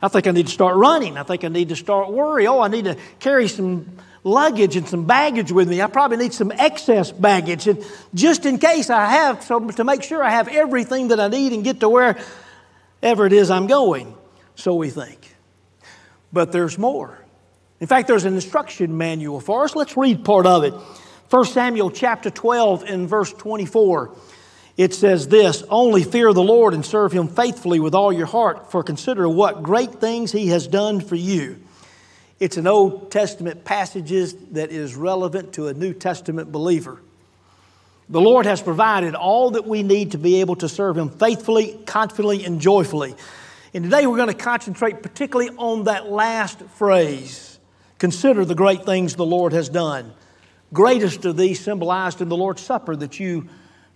I 0.05 0.07
think 0.07 0.27
I 0.27 0.31
need 0.31 0.45
to 0.45 0.51
start 0.51 0.75
running. 0.75 1.17
I 1.17 1.23
think 1.23 1.43
I 1.43 1.47
need 1.47 1.69
to 1.69 1.75
start 1.75 2.11
worry. 2.11 2.45
Oh, 2.45 2.59
I 2.59 2.67
need 2.67 2.85
to 2.85 2.95
carry 3.19 3.47
some 3.47 3.97
luggage 4.23 4.75
and 4.75 4.87
some 4.87 5.05
baggage 5.05 5.51
with 5.51 5.67
me. 5.67 5.81
I 5.81 5.87
probably 5.87 6.17
need 6.17 6.31
some 6.31 6.51
excess 6.51 7.11
baggage. 7.11 7.67
And 7.67 7.83
just 8.13 8.45
in 8.45 8.59
case 8.59 8.91
I 8.91 9.07
have, 9.07 9.43
so 9.43 9.59
to 9.59 9.83
make 9.83 10.03
sure 10.03 10.23
I 10.23 10.29
have 10.29 10.47
everything 10.47 11.07
that 11.07 11.19
I 11.19 11.27
need 11.27 11.53
and 11.53 11.63
get 11.63 11.79
to 11.79 11.89
wherever 11.89 13.25
it 13.25 13.33
is 13.33 13.49
I'm 13.49 13.65
going. 13.65 14.15
So 14.53 14.75
we 14.75 14.91
think. 14.91 15.35
But 16.31 16.51
there's 16.51 16.77
more. 16.77 17.17
In 17.79 17.87
fact, 17.87 18.07
there's 18.07 18.25
an 18.25 18.35
instruction 18.35 18.99
manual 18.99 19.39
for 19.39 19.63
us. 19.63 19.75
Let's 19.75 19.97
read 19.97 20.23
part 20.23 20.45
of 20.45 20.63
it. 20.65 20.75
1 21.31 21.45
Samuel 21.45 21.89
chapter 21.89 22.29
12 22.29 22.83
and 22.83 23.09
verse 23.09 23.33
24 23.33 24.15
it 24.77 24.93
says 24.93 25.27
this 25.27 25.63
Only 25.69 26.03
fear 26.03 26.33
the 26.33 26.43
Lord 26.43 26.73
and 26.73 26.85
serve 26.85 27.11
him 27.11 27.27
faithfully 27.27 27.79
with 27.79 27.95
all 27.95 28.11
your 28.11 28.25
heart, 28.25 28.71
for 28.71 28.83
consider 28.83 29.27
what 29.27 29.63
great 29.63 29.95
things 29.95 30.31
he 30.31 30.47
has 30.47 30.67
done 30.67 31.01
for 31.01 31.15
you. 31.15 31.61
It's 32.39 32.57
an 32.57 32.67
Old 32.67 33.11
Testament 33.11 33.63
passage 33.63 34.11
that 34.51 34.71
is 34.71 34.95
relevant 34.95 35.53
to 35.53 35.67
a 35.67 35.73
New 35.73 35.93
Testament 35.93 36.51
believer. 36.51 37.01
The 38.09 38.21
Lord 38.21 38.45
has 38.45 38.61
provided 38.61 39.15
all 39.15 39.51
that 39.51 39.65
we 39.65 39.81
need 39.81 40.11
to 40.11 40.17
be 40.17 40.41
able 40.41 40.57
to 40.57 40.69
serve 40.69 40.97
Him 40.97 41.09
faithfully, 41.09 41.79
confidently, 41.85 42.45
and 42.45 42.59
joyfully. 42.61 43.15
And 43.73 43.83
today 43.83 44.05
we're 44.05 44.17
going 44.17 44.27
to 44.27 44.33
concentrate 44.33 45.01
particularly 45.01 45.49
on 45.57 45.85
that 45.85 46.09
last 46.09 46.61
phrase 46.75 47.57
consider 47.97 48.45
the 48.45 48.55
great 48.55 48.85
things 48.85 49.15
the 49.15 49.25
Lord 49.25 49.53
has 49.53 49.69
done. 49.69 50.13
Greatest 50.73 51.23
of 51.25 51.37
these 51.37 51.59
symbolized 51.59 52.21
in 52.21 52.29
the 52.29 52.37
Lord's 52.37 52.61
Supper 52.61 52.95
that 52.97 53.19
you 53.19 53.47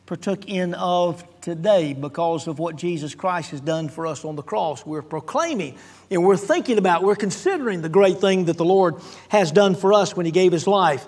partook 0.10 0.50
in 0.50 0.74
of 0.74 1.24
today 1.40 1.94
because 1.94 2.48
of 2.48 2.58
what 2.58 2.76
Jesus 2.76 3.14
Christ 3.14 3.52
has 3.52 3.62
done 3.62 3.90
for 3.90 4.08
us 4.08 4.26
on 4.26 4.36
the 4.36 4.42
cross. 4.42 4.84
We're 4.84 5.04
proclaiming 5.04 5.78
and 6.10 6.26
we're 6.26 6.36
thinking 6.36 6.80
about, 6.80 7.04
we're 7.04 7.16
considering 7.16 7.84
the 7.84 7.90
great 7.90 8.18
thing 8.18 8.46
that 8.46 8.58
the 8.58 8.66
Lord 8.66 8.96
has 9.28 9.52
done 9.52 9.76
for 9.76 9.94
us 9.94 10.18
when 10.18 10.26
He 10.26 10.32
gave 10.32 10.52
His 10.52 10.66
life. 10.66 11.06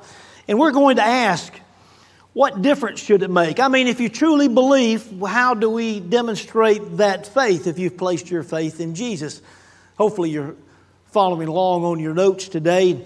And 0.48 0.60
we're 0.60 0.72
going 0.72 0.98
to 0.98 1.02
ask, 1.02 1.52
what 2.34 2.62
difference 2.62 3.02
should 3.02 3.24
it 3.24 3.32
make? 3.32 3.60
I 3.60 3.70
mean, 3.70 3.88
if 3.88 4.00
you 4.00 4.08
truly 4.08 4.48
believe, 4.48 5.20
how 5.26 5.56
do 5.56 5.68
we 5.68 6.00
demonstrate 6.00 6.98
that 6.98 7.26
faith 7.26 7.66
if 7.66 7.80
you've 7.80 7.98
placed 7.98 8.30
your 8.30 8.44
faith 8.44 8.80
in 8.80 8.94
Jesus? 8.94 9.42
Hopefully, 9.98 10.30
you're 10.30 10.56
following 11.06 11.48
along 11.48 11.86
on 11.86 12.00
your 12.00 12.14
notes 12.14 12.48
today. 12.50 13.04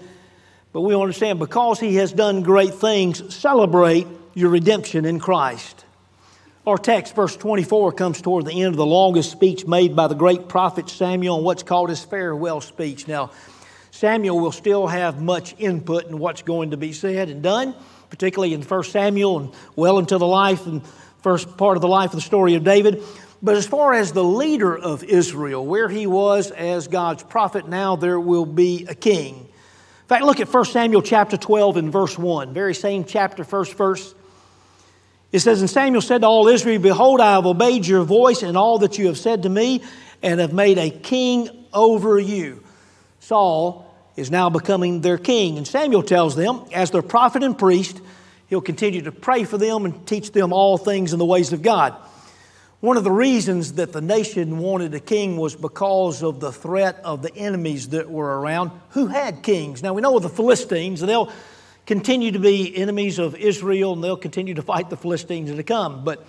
But 0.74 0.82
we 0.82 0.94
understand 0.94 1.38
because 1.38 1.80
He 1.80 1.94
has 1.94 2.12
done 2.12 2.42
great 2.42 2.74
things, 2.74 3.34
celebrate 3.34 4.06
your 4.34 4.50
redemption 4.50 5.06
in 5.06 5.18
Christ. 5.18 5.85
Our 6.66 6.78
text, 6.78 7.14
verse 7.14 7.36
24, 7.36 7.92
comes 7.92 8.20
toward 8.20 8.44
the 8.44 8.62
end 8.64 8.74
of 8.74 8.76
the 8.76 8.84
longest 8.84 9.30
speech 9.30 9.68
made 9.68 9.94
by 9.94 10.08
the 10.08 10.16
great 10.16 10.48
prophet 10.48 10.88
Samuel 10.88 11.38
in 11.38 11.44
what's 11.44 11.62
called 11.62 11.90
his 11.90 12.02
farewell 12.02 12.60
speech. 12.60 13.06
Now, 13.06 13.30
Samuel 13.92 14.40
will 14.40 14.50
still 14.50 14.88
have 14.88 15.22
much 15.22 15.54
input 15.58 16.06
in 16.06 16.18
what's 16.18 16.42
going 16.42 16.72
to 16.72 16.76
be 16.76 16.92
said 16.92 17.28
and 17.28 17.40
done, 17.40 17.72
particularly 18.10 18.52
in 18.52 18.62
1 18.62 18.82
Samuel 18.82 19.38
and 19.38 19.54
well 19.76 20.00
into 20.00 20.18
the 20.18 20.26
life 20.26 20.66
and 20.66 20.84
first 21.22 21.56
part 21.56 21.76
of 21.76 21.82
the 21.82 21.88
life 21.88 22.10
of 22.10 22.16
the 22.16 22.20
story 22.20 22.56
of 22.56 22.64
David. 22.64 23.00
But 23.40 23.54
as 23.54 23.68
far 23.68 23.94
as 23.94 24.10
the 24.10 24.24
leader 24.24 24.76
of 24.76 25.04
Israel, 25.04 25.64
where 25.64 25.88
he 25.88 26.08
was 26.08 26.50
as 26.50 26.88
God's 26.88 27.22
prophet, 27.22 27.68
now 27.68 27.94
there 27.94 28.18
will 28.18 28.44
be 28.44 28.86
a 28.88 28.94
king. 28.96 29.36
In 29.36 30.08
fact, 30.08 30.24
look 30.24 30.40
at 30.40 30.52
1 30.52 30.64
Samuel 30.64 31.02
chapter 31.02 31.36
12 31.36 31.76
and 31.76 31.92
verse 31.92 32.18
1, 32.18 32.52
very 32.52 32.74
same 32.74 33.04
chapter, 33.04 33.44
first 33.44 33.74
verse. 33.74 34.15
It 35.36 35.40
says, 35.40 35.60
And 35.60 35.68
Samuel 35.68 36.00
said 36.00 36.22
to 36.22 36.26
all 36.26 36.48
Israel, 36.48 36.80
Behold, 36.80 37.20
I 37.20 37.32
have 37.32 37.44
obeyed 37.44 37.86
your 37.86 38.04
voice 38.04 38.42
and 38.42 38.56
all 38.56 38.78
that 38.78 38.96
you 38.96 39.08
have 39.08 39.18
said 39.18 39.42
to 39.42 39.50
me, 39.50 39.82
and 40.22 40.40
have 40.40 40.54
made 40.54 40.78
a 40.78 40.88
king 40.88 41.66
over 41.74 42.18
you. 42.18 42.62
Saul 43.20 43.94
is 44.16 44.30
now 44.30 44.48
becoming 44.48 45.02
their 45.02 45.18
king. 45.18 45.58
And 45.58 45.68
Samuel 45.68 46.02
tells 46.02 46.36
them, 46.36 46.64
as 46.72 46.90
their 46.90 47.02
prophet 47.02 47.42
and 47.42 47.58
priest, 47.58 48.00
he'll 48.46 48.62
continue 48.62 49.02
to 49.02 49.12
pray 49.12 49.44
for 49.44 49.58
them 49.58 49.84
and 49.84 50.06
teach 50.06 50.32
them 50.32 50.54
all 50.54 50.78
things 50.78 51.12
in 51.12 51.18
the 51.18 51.26
ways 51.26 51.52
of 51.52 51.60
God. 51.60 51.94
One 52.80 52.96
of 52.96 53.04
the 53.04 53.12
reasons 53.12 53.74
that 53.74 53.92
the 53.92 54.00
nation 54.00 54.56
wanted 54.56 54.94
a 54.94 55.00
king 55.00 55.36
was 55.36 55.54
because 55.54 56.22
of 56.22 56.40
the 56.40 56.50
threat 56.50 56.98
of 57.04 57.20
the 57.20 57.34
enemies 57.36 57.90
that 57.90 58.08
were 58.08 58.40
around 58.40 58.70
who 58.90 59.08
had 59.08 59.42
kings. 59.42 59.82
Now 59.82 59.92
we 59.92 60.00
know 60.00 60.16
of 60.16 60.22
the 60.22 60.30
Philistines, 60.30 61.02
and 61.02 61.10
they'll 61.10 61.30
continue 61.86 62.32
to 62.32 62.38
be 62.40 62.76
enemies 62.76 63.18
of 63.18 63.36
Israel 63.36 63.92
and 63.92 64.02
they'll 64.02 64.16
continue 64.16 64.54
to 64.54 64.62
fight 64.62 64.90
the 64.90 64.96
Philistines 64.96 65.54
to 65.54 65.62
come. 65.62 66.04
But 66.04 66.26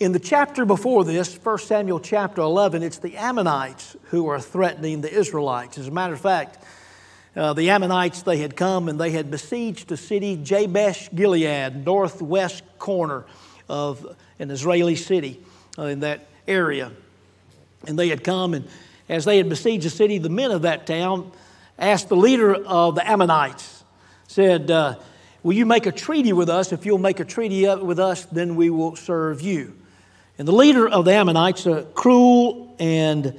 in 0.00 0.12
the 0.12 0.18
chapter 0.18 0.64
before 0.64 1.04
this, 1.04 1.36
1 1.36 1.58
Samuel 1.58 2.00
chapter 2.00 2.42
11, 2.42 2.82
it's 2.82 2.98
the 2.98 3.16
Ammonites 3.16 3.96
who 4.04 4.26
are 4.28 4.40
threatening 4.40 5.00
the 5.00 5.12
Israelites. 5.12 5.78
As 5.78 5.86
a 5.86 5.90
matter 5.90 6.14
of 6.14 6.20
fact, 6.20 6.58
uh, 7.36 7.52
the 7.52 7.70
Ammonites, 7.70 8.22
they 8.22 8.38
had 8.38 8.56
come 8.56 8.88
and 8.88 8.98
they 8.98 9.12
had 9.12 9.30
besieged 9.30 9.88
the 9.88 9.96
city 9.96 10.36
Jabesh 10.36 11.14
Gilead, 11.14 11.84
northwest 11.84 12.64
corner 12.78 13.24
of 13.68 14.16
an 14.40 14.50
Israeli 14.50 14.96
city 14.96 15.40
uh, 15.78 15.84
in 15.84 16.00
that 16.00 16.26
area. 16.48 16.90
And 17.86 17.96
they 17.96 18.08
had 18.08 18.24
come, 18.24 18.54
and 18.54 18.66
as 19.08 19.24
they 19.24 19.36
had 19.36 19.48
besieged 19.48 19.84
the 19.84 19.90
city, 19.90 20.18
the 20.18 20.28
men 20.28 20.50
of 20.50 20.62
that 20.62 20.86
town 20.86 21.30
asked 21.78 22.08
the 22.08 22.16
leader 22.16 22.54
of 22.54 22.96
the 22.96 23.08
Ammonites, 23.08 23.79
said, 24.30 24.70
uh, 24.70 24.94
Will 25.42 25.54
you 25.54 25.66
make 25.66 25.86
a 25.86 25.92
treaty 25.92 26.32
with 26.32 26.48
us? 26.48 26.72
If 26.72 26.86
you'll 26.86 26.98
make 26.98 27.18
a 27.18 27.24
treaty 27.24 27.66
with 27.74 27.98
us, 27.98 28.26
then 28.26 28.54
we 28.54 28.70
will 28.70 28.94
serve 28.94 29.40
you. 29.40 29.74
And 30.38 30.46
the 30.46 30.52
leader 30.52 30.88
of 30.88 31.04
the 31.04 31.12
Ammonites, 31.12 31.66
a 31.66 31.82
cruel 31.94 32.76
and 32.78 33.38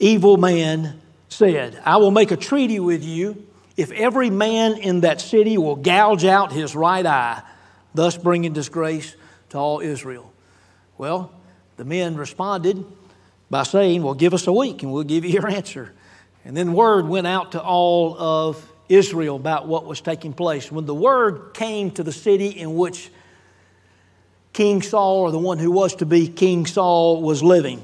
evil 0.00 0.38
man 0.38 1.00
said, 1.28 1.80
I 1.84 1.98
will 1.98 2.10
make 2.10 2.32
a 2.32 2.36
treaty 2.36 2.80
with 2.80 3.04
you 3.04 3.46
if 3.76 3.92
every 3.92 4.30
man 4.30 4.78
in 4.78 5.02
that 5.02 5.20
city 5.20 5.58
will 5.58 5.76
gouge 5.76 6.24
out 6.24 6.52
his 6.52 6.74
right 6.74 7.06
eye, 7.06 7.42
thus 7.94 8.16
bringing 8.16 8.52
disgrace 8.52 9.14
to 9.50 9.58
all 9.58 9.80
Israel. 9.80 10.32
Well, 10.98 11.32
the 11.76 11.84
men 11.84 12.16
responded 12.16 12.84
by 13.48 13.62
saying, 13.62 14.02
Well, 14.02 14.14
give 14.14 14.34
us 14.34 14.48
a 14.48 14.52
week 14.52 14.82
and 14.82 14.92
we'll 14.92 15.04
give 15.04 15.24
you 15.24 15.30
your 15.30 15.48
answer. 15.48 15.92
And 16.44 16.56
then 16.56 16.72
word 16.72 17.06
went 17.06 17.28
out 17.28 17.52
to 17.52 17.62
all 17.62 18.18
of 18.18 18.71
Israel 18.88 19.36
about 19.36 19.66
what 19.68 19.86
was 19.86 20.00
taking 20.00 20.32
place. 20.32 20.70
When 20.70 20.86
the 20.86 20.94
word 20.94 21.54
came 21.54 21.90
to 21.92 22.02
the 22.02 22.12
city 22.12 22.48
in 22.48 22.74
which 22.76 23.10
King 24.52 24.82
Saul, 24.82 25.20
or 25.20 25.30
the 25.30 25.38
one 25.38 25.58
who 25.58 25.70
was 25.70 25.96
to 25.96 26.06
be 26.06 26.28
King 26.28 26.66
Saul, 26.66 27.22
was 27.22 27.42
living, 27.42 27.82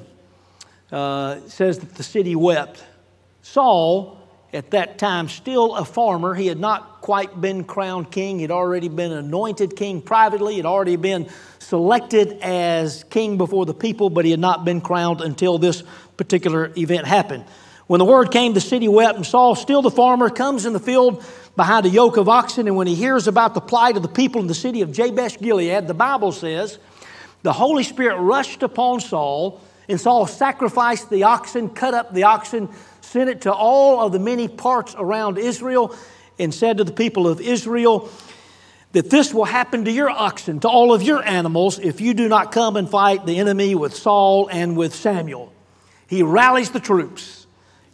uh, 0.93 1.41
says 1.47 1.79
that 1.79 1.95
the 1.95 2.03
city 2.03 2.37
wept. 2.37 2.85
Saul, 3.43 4.19
at 4.53 4.71
that 4.73 4.99
time, 4.99 5.29
still 5.29 5.75
a 5.77 5.85
farmer, 5.85 6.35
he 6.35 6.47
had 6.47 6.59
not 6.59 7.01
quite 7.01 7.41
been 7.41 7.65
crowned 7.65 8.11
king. 8.11 8.39
He'd 8.39 8.51
already 8.51 8.89
been 8.89 9.13
anointed 9.13 9.77
king 9.77 10.03
privately, 10.03 10.57
he'd 10.57 10.67
already 10.67 10.97
been 10.97 11.29
selected 11.59 12.39
as 12.41 13.05
king 13.05 13.39
before 13.39 13.67
the 13.67 13.75
people, 13.75 14.11
but 14.11 14.25
he 14.25 14.31
had 14.31 14.41
not 14.41 14.65
been 14.65 14.81
crowned 14.81 15.21
until 15.21 15.59
this 15.59 15.83
particular 16.17 16.73
event 16.77 17.07
happened. 17.07 17.45
When 17.89 17.99
the 17.99 18.05
word 18.05 18.31
came, 18.31 18.53
the 18.53 18.61
city 18.61 18.87
wept, 18.87 19.17
and 19.17 19.27
Saul, 19.27 19.55
still 19.55 19.81
the 19.81 19.91
farmer, 19.91 20.29
comes 20.29 20.67
in 20.67 20.75
the 20.75 20.79
field 20.79 21.25
behind 21.57 21.87
a 21.87 21.89
yoke 21.89 22.19
of 22.19 22.29
oxen. 22.29 22.67
And 22.69 22.77
when 22.77 22.87
he 22.87 22.95
hears 22.95 23.27
about 23.27 23.55
the 23.55 23.63
plight 23.63 23.97
of 23.97 24.03
the 24.03 24.09
people 24.09 24.43
in 24.43 24.47
the 24.47 24.55
city 24.55 24.83
of 24.83 24.93
Jabesh 24.93 25.39
Gilead, 25.39 25.89
the 25.89 25.95
Bible 25.95 26.31
says, 26.31 26.79
the 27.43 27.53
Holy 27.53 27.83
Spirit 27.83 28.19
rushed 28.19 28.63
upon 28.63 29.01
Saul, 29.01 29.61
and 29.89 29.99
Saul 29.99 30.27
sacrificed 30.27 31.09
the 31.09 31.23
oxen, 31.23 31.71
cut 31.71 31.95
up 31.95 32.13
the 32.13 32.25
oxen, 32.25 32.69
sent 33.01 33.31
it 33.31 33.41
to 33.43 33.53
all 33.53 34.05
of 34.05 34.13
the 34.13 34.19
many 34.19 34.49
parts 34.49 34.95
around 34.99 35.39
Israel, 35.39 35.97
and 36.39 36.53
said 36.53 36.77
to 36.77 36.85
the 36.85 36.93
people 36.93 37.27
of 37.27 37.41
Israel, 37.41 38.11
that 38.93 39.09
this 39.09 39.33
will 39.33 39.45
happen 39.45 39.87
to 39.87 39.91
your 39.91 40.11
oxen, 40.11 40.61
to 40.61 40.69
all 40.69 40.93
of 40.93 41.03
your 41.03 41.23
animals, 41.27 41.79
if 41.79 42.03
you 42.03 42.13
do 42.13 42.29
not 42.29 42.53
come 42.53 42.77
and 42.77 42.91
fight 42.91 43.25
the 43.25 43.39
enemy 43.39 43.75
with 43.75 43.95
Saul 43.95 44.49
and 44.49 44.77
with 44.77 44.95
Samuel. 44.95 45.53
He 46.07 46.23
rallies 46.23 46.71
the 46.71 46.81
troops 46.81 47.38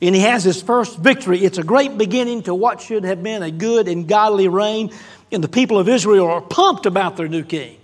and 0.00 0.14
he 0.14 0.20
has 0.22 0.44
his 0.44 0.60
first 0.60 0.98
victory. 0.98 1.44
It's 1.44 1.58
a 1.58 1.62
great 1.62 1.96
beginning 1.96 2.42
to 2.44 2.54
what 2.54 2.80
should 2.80 3.04
have 3.04 3.22
been 3.22 3.42
a 3.42 3.50
good 3.50 3.88
and 3.88 4.08
godly 4.08 4.48
reign. 4.48 4.92
And 5.32 5.42
the 5.42 5.48
people 5.48 5.78
of 5.78 5.88
Israel 5.88 6.26
are 6.26 6.40
pumped 6.40 6.86
about 6.86 7.16
their 7.16 7.28
new 7.28 7.44
king. 7.44 7.78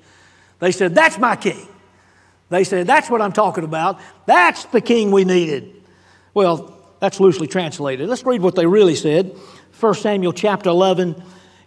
They 0.59 0.73
said, 0.73 0.95
That's 0.95 1.19
my 1.19 1.37
king. 1.37 1.67
They 2.50 2.64
said, 2.64 2.87
That's 2.87 3.09
what 3.09 3.23
I'm 3.23 3.33
talking 3.33 3.64
about. 3.64 4.00
That's 4.26 4.64
the 4.67 4.81
king 4.81 5.11
we 5.11 5.25
needed. 5.25 5.83
Well, 6.35 6.76
that's 7.00 7.19
loosely 7.19 7.47
translated. 7.47 8.09
Let's 8.09 8.25
read 8.25 8.43
what 8.43 8.55
they 8.55 8.67
really 8.67 8.95
said. 8.95 9.37
1 9.79 9.95
Samuel 9.95 10.33
chapter 10.33 10.69
11, 10.69 11.21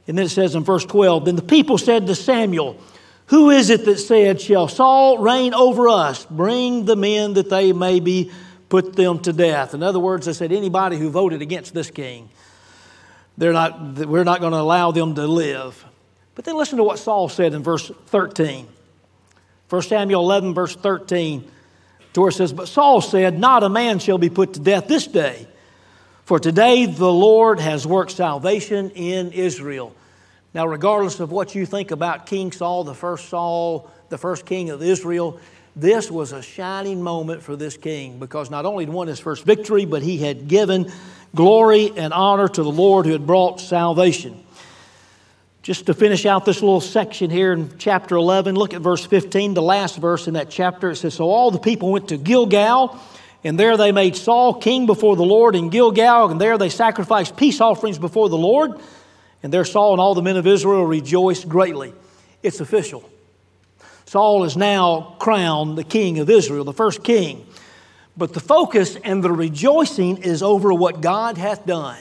and 0.08 0.18
then 0.18 0.26
it 0.26 0.30
says 0.30 0.56
in 0.56 0.64
verse 0.64 0.86
12 0.86 1.26
Then 1.26 1.36
the 1.36 1.42
people 1.42 1.78
said 1.78 2.06
to 2.08 2.16
Samuel, 2.16 2.78
Who 3.28 3.50
is 3.50 3.70
it 3.70 3.86
that 3.86 3.98
said, 3.98 4.40
Shall 4.40 4.68
Saul 4.68 5.18
reign 5.18 5.54
over 5.54 5.90
us? 5.90 6.26
Bring 6.26 6.86
the 6.86 6.96
men 6.96 7.34
that 7.34 7.50
they 7.50 7.74
may 7.74 8.00
be 8.00 8.32
put 8.74 8.96
them 8.96 9.20
to 9.20 9.32
death. 9.32 9.75
In 9.75 9.84
other 9.84 10.00
words, 10.00 10.25
they 10.25 10.34
said 10.34 10.51
anybody 10.51 10.98
who 10.98 11.12
voted 11.12 11.44
against 11.44 11.75
this 11.75 11.92
king, 11.92 12.27
they're 13.38 13.53
not, 13.53 13.80
we're 14.08 14.24
not 14.24 14.39
going 14.39 14.53
to 14.53 14.58
allow 14.58 14.89
them 14.89 15.13
to 15.13 15.27
live. 15.27 15.86
But 16.34 16.44
then 16.46 16.58
listen 16.58 16.80
to 16.80 16.84
what 16.84 16.98
Saul 16.98 17.30
said 17.30 17.53
in 17.53 17.62
verse 17.62 17.92
13. 18.08 18.68
1 19.70 19.82
Samuel 19.84 20.22
11, 20.22 20.56
verse 20.56 20.75
13, 20.75 21.48
to 22.13 22.32
says, 22.32 22.51
But 22.51 22.68
Saul 22.68 23.00
said, 23.01 23.38
Not 23.38 23.62
a 23.62 23.70
man 23.70 24.00
shall 24.00 24.18
be 24.18 24.32
put 24.32 24.56
to 24.56 24.60
death 24.60 24.88
this 24.88 25.06
day, 25.06 25.46
for 26.25 26.39
today 26.39 26.88
the 26.88 27.13
Lord 27.13 27.60
has 27.60 27.86
worked 27.86 28.13
salvation 28.13 28.89
in 28.96 29.34
Israel. 29.34 29.94
Now, 30.56 30.65
regardless 30.65 31.20
of 31.20 31.32
what 31.32 31.53
you 31.53 31.68
think 31.68 31.92
about 31.92 32.25
King 32.25 32.51
Saul, 32.51 32.86
the 32.86 32.96
first 32.96 33.30
Saul, 33.30 33.92
the 34.10 34.18
first 34.18 34.48
king 34.48 34.72
of 34.72 34.82
Israel, 34.82 35.39
this 35.75 36.12
was 36.12 36.32
a 36.32 36.42
shining 36.42 37.01
moment 37.01 37.42
for 37.42 37.56
this 37.56 37.77
king 37.77 38.20
because 38.20 38.51
not 38.51 38.65
only 38.65 38.86
had 38.86 38.94
won 38.94 39.08
his 39.08 39.20
first 39.20 39.44
victory, 39.44 39.86
but 39.86 40.03
he 40.03 40.18
had 40.18 40.48
given 40.48 40.92
glory 41.36 41.92
and 41.98 42.13
honor 42.13 42.48
to 42.48 42.63
the 42.63 42.72
Lord 42.72 43.06
who 43.06 43.12
had 43.12 43.25
brought 43.25 43.60
salvation. 43.60 44.44
Just 45.63 45.86
to 45.86 45.94
finish 45.94 46.25
out 46.25 46.46
this 46.46 46.62
little 46.62 46.82
section 46.82 47.30
here 47.30 47.53
in 47.53 47.77
chapter 47.77 48.15
11, 48.15 48.56
look 48.56 48.74
at 48.74 48.82
verse 48.82 49.06
15, 49.06 49.53
the 49.53 49.62
last 49.62 49.98
verse 49.98 50.27
in 50.27 50.34
that 50.34 50.50
chapter. 50.50 50.92
It 50.92 50.98
says, 50.98 51.13
So 51.13 51.30
all 51.30 51.51
the 51.51 51.60
people 51.60 51.92
went 51.92 52.10
to 52.10 52.18
Gilgal, 52.18 53.00
and 53.44 53.58
there 53.58 53.77
they 53.77 53.94
made 53.94 54.15
Saul 54.15 54.53
king 54.56 54.86
before 54.86 55.15
the 55.15 55.24
Lord 55.24 55.56
in 55.56 55.70
Gilgal, 55.70 56.30
and 56.30 56.39
there 56.39 56.58
they 56.58 56.70
sacrificed 56.70 57.38
peace 57.38 57.62
offerings 57.62 57.98
before 57.98 58.30
the 58.30 58.38
Lord. 58.38 58.74
And 59.42 59.51
there 59.51 59.65
Saul 59.65 59.94
and 59.94 60.01
all 60.01 60.13
the 60.15 60.22
men 60.22 60.38
of 60.38 60.46
Israel 60.46 60.86
rejoiced 60.86 61.48
greatly. 61.48 61.94
It's 62.44 62.60
official. 62.60 63.10
Saul 64.13 64.43
is 64.43 64.55
now 64.55 65.15
crowned 65.17 65.75
the 65.75 65.84
king 65.84 66.20
of 66.20 66.29
Israel, 66.29 66.65
the 66.65 66.72
first 66.72 67.03
king. 67.03 67.48
But 68.15 68.34
the 68.34 68.39
focus 68.39 68.96
and 68.96 69.24
the 69.24 69.32
rejoicing 69.32 70.17
is 70.17 70.43
over 70.43 70.72
what 70.72 71.01
God 71.01 71.39
hath 71.39 71.65
done. 71.65 71.98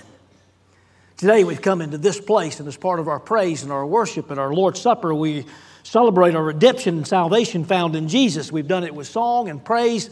Today 1.17 1.43
we've 1.43 1.63
come 1.63 1.81
into 1.81 1.97
this 1.97 2.21
place, 2.21 2.61
and 2.61 2.69
as 2.69 2.77
part 2.77 3.01
of 3.01 3.09
our 3.09 3.19
praise 3.19 3.63
and 3.63 3.73
our 3.73 3.87
worship 3.87 4.31
and 4.31 4.39
our 4.39 4.53
Lord's 4.53 4.79
Supper, 4.79 5.15
we 5.15 5.47
celebrate 5.85 6.35
our 6.35 6.45
redemption 6.45 6.99
and 6.99 7.07
salvation 7.07 7.65
found 7.65 7.97
in 7.97 8.09
Jesus. 8.09 8.53
We've 8.53 8.69
done 8.69 8.85
it 8.85 8.95
with 8.95 9.07
song 9.07 9.49
and 9.49 9.65
praise 9.65 10.11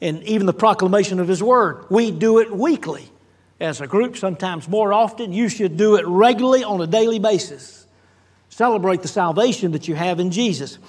and 0.00 0.24
even 0.24 0.44
the 0.44 0.52
proclamation 0.52 1.20
of 1.20 1.28
His 1.28 1.40
Word. 1.40 1.84
We 1.88 2.10
do 2.10 2.40
it 2.40 2.50
weekly 2.50 3.08
as 3.60 3.80
a 3.80 3.86
group, 3.86 4.16
sometimes 4.16 4.66
more 4.66 4.92
often. 4.92 5.32
You 5.32 5.48
should 5.48 5.76
do 5.76 5.94
it 5.94 6.06
regularly 6.08 6.64
on 6.64 6.80
a 6.80 6.86
daily 6.88 7.20
basis. 7.20 7.86
Celebrate 8.48 9.02
the 9.02 9.08
salvation 9.08 9.70
that 9.70 9.86
you 9.86 9.94
have 9.94 10.18
in 10.18 10.32
Jesus. 10.32 10.80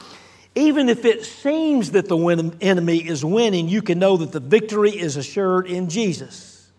Even 0.55 0.89
if 0.89 1.05
it 1.05 1.25
seems 1.25 1.91
that 1.91 2.07
the 2.07 2.53
enemy 2.59 2.97
is 2.97 3.23
winning, 3.23 3.69
you 3.69 3.81
can 3.81 3.99
know 3.99 4.17
that 4.17 4.31
the 4.31 4.39
victory 4.39 4.91
is 4.91 5.15
assured 5.15 5.67
in 5.67 5.89
Jesus. 5.89 6.69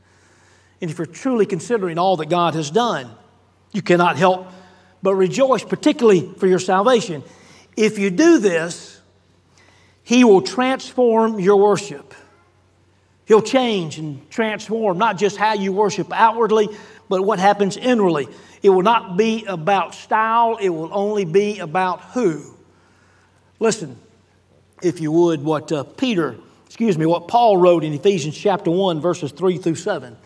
And 0.81 0.91
if 0.91 0.99
you're 0.99 1.07
truly 1.07 1.47
considering 1.47 1.99
all 1.99 2.17
that 2.17 2.29
God 2.29 2.55
has 2.55 2.71
done, 2.71 3.11
you 3.73 3.83
cannot 3.83 4.17
help 4.17 4.49
but 5.03 5.15
rejoice, 5.15 5.65
particularly 5.65 6.33
for 6.37 6.47
your 6.47 6.59
salvation. 6.59 7.23
If 7.77 7.99
you 7.99 8.11
do 8.11 8.39
this, 8.39 9.01
He 10.03 10.25
will 10.25 10.43
transform 10.43 11.39
your 11.39 11.57
worship. 11.57 12.15
He'll 13.27 13.43
change 13.43 13.99
and 13.99 14.29
transform 14.31 14.99
not 14.99 15.17
just 15.17 15.37
how 15.37 15.55
you 15.55 15.73
worship 15.73 16.13
outwardly, 16.13 16.69
but 17.09 17.23
what 17.23 17.39
happens 17.39 17.77
inwardly. 17.77 18.29
It 18.63 18.71
will 18.71 18.83
not 18.83 19.17
be 19.17 19.45
about 19.45 19.95
style, 19.95 20.59
it 20.61 20.71
will 20.71 20.91
only 20.93 21.25
be 21.25 21.61
about 21.61 22.01
who. 22.13 22.57
Listen, 23.61 23.99
if 24.83 25.01
you 25.01 25.13
would, 25.13 25.45
what 25.45 25.71
uh, 25.71 25.85
Peter, 25.85 26.37
excuse 26.65 26.97
me, 26.97 27.05
what 27.05 27.29
Paul 27.29 27.59
wrote 27.59 27.85
in 27.85 27.93
Ephesians 27.93 28.37
chapter 28.37 28.71
1, 28.71 29.03
verses 29.03 29.33
3 29.33 29.59
through 29.59 29.75
7. 29.75 30.15
It 30.15 30.19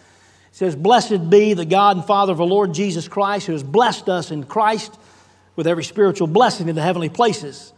says, 0.53 0.77
Blessed 0.77 1.29
be 1.29 1.53
the 1.53 1.65
God 1.65 1.97
and 1.97 2.07
Father 2.07 2.33
of 2.33 2.41
our 2.41 2.47
Lord 2.47 2.73
Jesus 2.73 3.09
Christ, 3.09 3.47
who 3.47 3.53
has 3.53 3.65
blessed 3.65 4.09
us 4.09 4.31
in 4.31 4.45
Christ 4.45 4.97
with 5.57 5.67
every 5.67 5.83
spiritual 5.83 6.29
blessing 6.29 6.69
in 6.69 6.77
the 6.77 6.83
heavenly 6.83 7.09
places, 7.09 7.73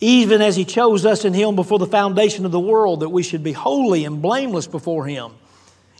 even 0.00 0.40
as 0.40 0.56
he 0.56 0.64
chose 0.64 1.04
us 1.04 1.26
in 1.26 1.34
him 1.34 1.56
before 1.56 1.78
the 1.78 1.86
foundation 1.86 2.46
of 2.46 2.52
the 2.52 2.58
world, 2.58 3.00
that 3.00 3.10
we 3.10 3.22
should 3.22 3.44
be 3.44 3.52
holy 3.52 4.06
and 4.06 4.22
blameless 4.22 4.66
before 4.66 5.04
him. 5.04 5.32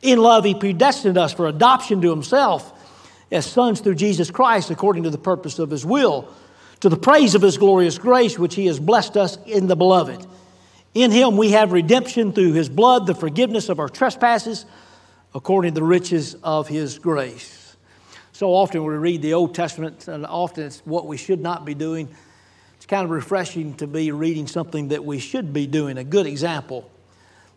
In 0.01 0.19
love, 0.19 0.47
he 0.47 0.55
predestined 0.55 1.19
us 1.19 1.35
for 1.35 1.47
adoption 1.49 2.01
to 2.01 2.09
himself 2.09 2.73
as 3.31 3.45
sons 3.45 3.81
through 3.81 3.97
Jesus 3.97 4.31
Christ, 4.31 4.71
according 4.71 5.03
to 5.03 5.11
the 5.11 5.19
purpose 5.19 5.59
of 5.59 5.69
his 5.69 5.85
will 5.85 6.33
to 6.81 6.89
the 6.89 6.97
praise 6.97 7.35
of 7.35 7.43
his 7.43 7.59
glorious 7.59 7.99
grace, 7.99 8.39
which 8.39 8.55
he 8.55 8.67
has 8.67 8.81
blessed 8.81 9.17
us 9.17 9.39
in 9.47 9.67
the 9.67 9.77
beloved. 9.77 10.27
In 10.95 11.11
him 11.11 11.37
we 11.37 11.51
have 11.53 11.73
redemption 11.73 12.33
through 12.33 12.53
his 12.53 12.69
blood, 12.69 13.07
the 13.07 13.15
forgiveness 13.15 13.69
of 13.69 13.79
our 13.79 13.89
trespasses, 13.89 14.67
according 15.35 15.75
to 15.75 15.81
the 15.81 15.87
riches 15.87 16.35
of 16.43 16.69
his 16.69 16.99
grace. 16.99 17.77
So 18.33 18.55
often 18.55 18.83
we 18.85 18.95
read 18.95 19.23
the 19.23 19.35
Old 19.35 19.55
Testament, 19.55 20.09
and 20.09 20.25
often 20.25 20.65
it's 20.65 20.81
what 20.87 21.07
we 21.07 21.17
should 21.17 21.41
not 21.41 21.65
be 21.65 21.75
doing. 21.75 22.09
It's 22.77 22.87
kind 22.87 23.05
of 23.05 23.11
refreshing 23.11 23.75
to 23.75 23.87
be 23.87 24.11
reading 24.11 24.47
something 24.47 24.89
that 24.89 25.05
we 25.05 25.19
should 25.19 25.53
be 25.53 25.67
doing, 25.67 25.99
a 25.99 26.05
good 26.05 26.27
example. 26.27 26.91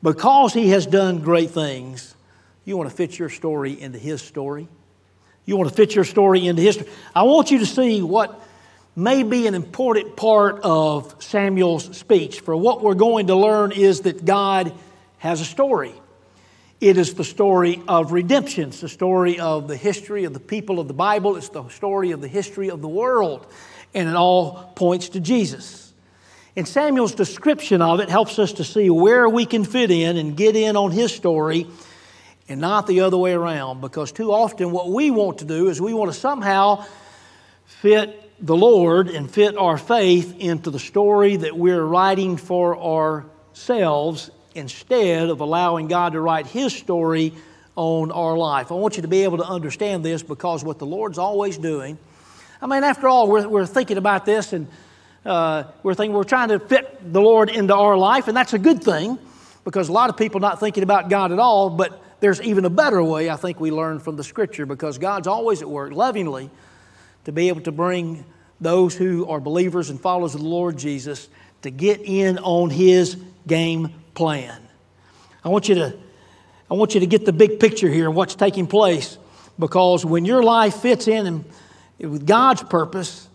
Because 0.04 0.54
he 0.54 0.70
has 0.70 0.86
done 0.86 1.20
great 1.20 1.52
things, 1.52 2.14
you 2.66 2.76
want 2.76 2.90
to 2.90 2.96
fit 2.96 3.18
your 3.18 3.30
story 3.30 3.80
into 3.80 3.98
his 3.98 4.22
story. 4.22 4.68
You 5.46 5.56
want 5.56 5.70
to 5.70 5.76
fit 5.76 5.96
your 5.96 6.04
story 6.04 6.46
into 6.46 6.62
history. 6.62 6.88
I 7.16 7.24
want 7.24 7.52
you 7.52 7.60
to 7.60 7.66
see 7.66 8.02
what 8.02 8.42
may 8.96 9.24
be 9.24 9.48
an 9.48 9.56
important 9.56 10.16
part 10.16 10.60
of 10.64 11.16
Samuel's 11.20 11.98
speech. 11.98 12.42
For 12.42 12.56
what 12.56 12.84
we're 12.84 12.94
going 12.94 13.28
to 13.28 13.36
learn 13.36 13.72
is 13.72 14.02
that 14.02 14.24
God 14.24 14.74
has 15.18 15.42
a 15.42 15.46
story. 15.46 15.94
It 16.80 16.98
is 16.98 17.14
the 17.14 17.24
story 17.24 17.82
of 17.88 18.12
redemption. 18.12 18.70
It's 18.70 18.82
the 18.82 18.90
story 18.90 19.40
of 19.40 19.68
the 19.68 19.78
history 19.78 20.26
of 20.26 20.34
the 20.34 20.40
people 20.40 20.80
of 20.80 20.88
the 20.88 20.94
Bible. 20.94 21.38
It's 21.38 21.50
the 21.50 21.68
story 21.70 22.12
of 22.12 22.22
the 22.22 22.28
history 22.28 22.70
of 22.70 22.82
the 22.82 22.90
world. 22.90 23.48
And 23.94 24.10
it 24.10 24.16
all 24.16 24.72
points 24.76 25.10
to 25.10 25.20
Jesus. 25.20 25.94
And 26.56 26.68
Samuel's 26.68 27.16
description 27.16 27.82
of 27.82 28.00
it 28.00 28.10
helps 28.10 28.38
us 28.38 28.54
to 28.54 28.64
see 28.64 28.90
where 28.90 29.28
we 29.28 29.46
can 29.46 29.64
fit 29.64 29.90
in 29.90 30.18
and 30.18 30.38
get 30.38 30.56
in 30.56 30.76
on 30.76 30.92
his 30.92 31.12
story 31.12 31.66
and 32.48 32.62
not 32.62 32.86
the 32.86 33.02
other 33.02 33.18
way 33.18 33.34
around. 33.34 33.82
Because 33.82 34.12
too 34.12 34.32
often, 34.32 34.72
what 34.72 34.90
we 34.90 35.10
want 35.10 35.40
to 35.40 35.46
do 35.46 35.70
is 35.70 35.82
we 35.82 35.94
want 35.94 36.14
to 36.14 36.20
somehow 36.20 36.86
fit 37.66 38.23
the 38.44 38.58
Lord 38.58 39.08
and 39.08 39.32
fit 39.32 39.58
our 39.58 39.78
faith 39.78 40.36
into 40.38 40.70
the 40.70 40.78
story 40.78 41.38
that 41.38 41.58
we're 41.58 41.82
writing 41.82 42.36
for 42.36 42.78
ourselves 42.78 44.30
instead 44.54 45.30
of 45.30 45.40
allowing 45.40 45.88
God 45.88 46.12
to 46.12 46.20
write 46.20 46.46
His 46.48 46.76
story 46.76 47.34
on 47.78 48.12
our 48.12 48.38
life. 48.38 48.70
I 48.70 48.76
want 48.76 48.98
you 48.98 49.04
to 49.04 49.08
be 49.08 49.24
able 49.24 49.38
to 49.38 49.46
understand 49.46 50.04
this 50.04 50.22
because 50.22 50.62
what 50.62 50.78
the 50.78 50.86
Lord's 50.86 51.18
always 51.18 51.58
doing, 51.58 51.98
I 52.62 52.68
mean, 52.68 52.84
after 52.84 53.08
all, 53.08 53.30
we're, 53.30 53.48
we're 53.48 53.66
thinking 53.66 53.98
about 53.98 54.26
this 54.26 54.52
and 54.52 54.68
uh, 55.26 55.64
we're 55.82 55.94
thinking 55.94 56.14
we're 56.14 56.26
trying 56.26 56.50
to 56.50 56.60
fit 56.60 57.14
the 57.14 57.22
Lord 57.22 57.50
into 57.50 57.74
our 57.74 57.98
life, 57.98 58.28
and 58.28 58.36
that's 58.36 58.52
a 58.52 58.60
good 58.60 58.84
thing 58.84 59.18
because 59.64 59.88
a 59.88 59.94
lot 59.94 60.10
of 60.10 60.18
people 60.18 60.42
not 60.42 60.60
thinking 60.60 60.84
about 60.84 61.10
God 61.10 61.32
at 61.32 61.40
all, 61.40 61.70
but 61.70 62.04
there's 62.20 62.42
even 62.42 62.66
a 62.66 62.70
better 62.70 63.02
way 63.02 63.30
I 63.30 63.38
think 63.38 63.62
we 63.62 63.72
learn 63.72 64.00
from 64.00 64.18
the 64.18 64.24
scripture 64.26 64.66
because 64.66 64.98
God's 64.98 65.28
always 65.28 65.62
at 65.62 65.70
work 65.70 65.94
lovingly 65.94 66.50
to 67.24 67.32
be 67.32 67.48
able 67.48 67.62
to 67.62 67.72
bring 67.72 68.26
those 68.64 68.96
who 68.96 69.28
are 69.28 69.40
believers 69.40 69.90
and 69.90 70.00
followers 70.00 70.36
of 70.36 70.42
the 70.42 70.48
Lord 70.48 70.78
Jesus 70.78 71.30
to 71.62 71.70
get 71.70 72.02
in 72.02 72.38
on 72.40 72.70
his 72.70 73.18
game 73.48 73.94
plan. 74.14 74.60
I 75.44 75.50
want 75.50 75.70
you 75.70 75.76
to 75.76 75.94
I 76.72 76.76
want 76.76 76.94
you 76.94 77.02
to 77.02 77.06
get 77.06 77.26
the 77.26 77.34
big 77.34 77.60
picture 77.60 77.90
here 77.90 78.08
and 78.08 78.16
what's 78.16 78.36
taking 78.36 78.66
place 78.66 79.18
because 79.60 80.06
when 80.06 80.26
your 80.26 80.42
life 80.42 80.78
fits 80.78 81.08
in 81.08 81.28
and 81.28 81.46
with 82.00 82.26
God's 82.26 82.64
purpose 82.64 83.28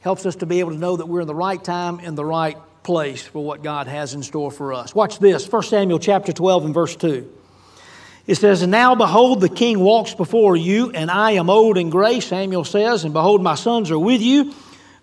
helps 0.00 0.26
us 0.26 0.36
to 0.36 0.46
be 0.46 0.60
able 0.60 0.72
to 0.72 0.78
know 0.78 0.96
that 0.96 1.06
we're 1.06 1.20
in 1.20 1.26
the 1.26 1.34
right 1.34 1.62
time 1.62 2.00
in 2.00 2.14
the 2.14 2.24
right 2.24 2.56
place 2.82 3.22
for 3.26 3.44
what 3.44 3.62
God 3.62 3.86
has 3.86 4.14
in 4.14 4.22
store 4.22 4.50
for 4.50 4.72
us. 4.72 4.94
Watch 4.94 5.18
this, 5.18 5.50
1 5.50 5.62
Samuel 5.62 5.98
chapter 5.98 6.32
12 6.32 6.66
and 6.66 6.74
verse 6.74 6.96
2. 6.96 7.30
It 8.26 8.36
says, 8.36 8.66
now 8.66 8.94
behold, 8.94 9.40
the 9.42 9.50
king 9.50 9.80
walks 9.80 10.14
before 10.14 10.56
you, 10.56 10.90
and 10.90 11.10
I 11.10 11.32
am 11.32 11.50
old 11.50 11.76
and 11.76 11.92
gray, 11.92 12.20
Samuel 12.20 12.64
says, 12.64 13.04
and 13.04 13.12
behold, 13.12 13.42
my 13.42 13.54
sons 13.54 13.90
are 13.90 13.98
with 13.98 14.22
you. 14.22 14.54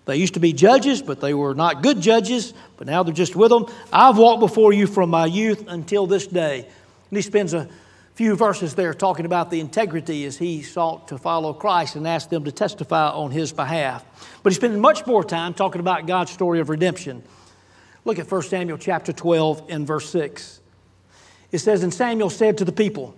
They 0.06 0.16
used 0.16 0.34
to 0.34 0.40
be 0.40 0.52
judges, 0.52 1.00
but 1.00 1.20
they 1.20 1.32
were 1.32 1.54
not 1.54 1.82
good 1.82 2.00
judges, 2.00 2.52
but 2.76 2.88
now 2.88 3.04
they're 3.04 3.14
just 3.14 3.36
with 3.36 3.50
them. 3.50 3.66
I've 3.92 4.18
walked 4.18 4.40
before 4.40 4.72
you 4.72 4.88
from 4.88 5.10
my 5.10 5.26
youth 5.26 5.68
until 5.68 6.08
this 6.08 6.26
day. 6.26 6.66
And 7.10 7.16
he 7.16 7.22
spends 7.22 7.54
a 7.54 7.68
few 8.14 8.34
verses 8.34 8.74
there 8.74 8.92
talking 8.94 9.24
about 9.24 9.52
the 9.52 9.60
integrity 9.60 10.24
as 10.24 10.36
he 10.36 10.62
sought 10.62 11.08
to 11.08 11.18
follow 11.18 11.52
Christ 11.52 11.94
and 11.94 12.08
asked 12.08 12.30
them 12.30 12.44
to 12.44 12.52
testify 12.52 13.10
on 13.10 13.30
his 13.30 13.52
behalf. 13.52 14.04
But 14.42 14.50
he's 14.50 14.56
spending 14.56 14.80
much 14.80 15.06
more 15.06 15.22
time 15.22 15.54
talking 15.54 15.80
about 15.80 16.06
God's 16.06 16.32
story 16.32 16.58
of 16.58 16.68
redemption. 16.68 17.22
Look 18.04 18.18
at 18.18 18.28
1 18.28 18.42
Samuel 18.42 18.78
chapter 18.78 19.12
12 19.12 19.66
and 19.68 19.86
verse 19.86 20.10
6. 20.10 20.61
It 21.52 21.58
says, 21.58 21.82
And 21.82 21.92
Samuel 21.92 22.30
said 22.30 22.58
to 22.58 22.64
the 22.64 22.72
people, 22.72 23.14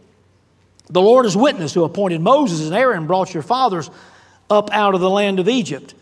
The 0.90 1.00
Lord 1.00 1.24
is 1.24 1.36
witness 1.36 1.72
who 1.72 1.84
appointed 1.84 2.20
Moses 2.20 2.66
and 2.66 2.74
Aaron 2.74 3.06
brought 3.06 3.32
your 3.32 3.44
fathers 3.44 3.88
up 4.50 4.70
out 4.72 4.94
of 4.94 5.00
the 5.00 5.08
land 5.08 5.38
of 5.38 5.48
Egypt. 5.48 5.94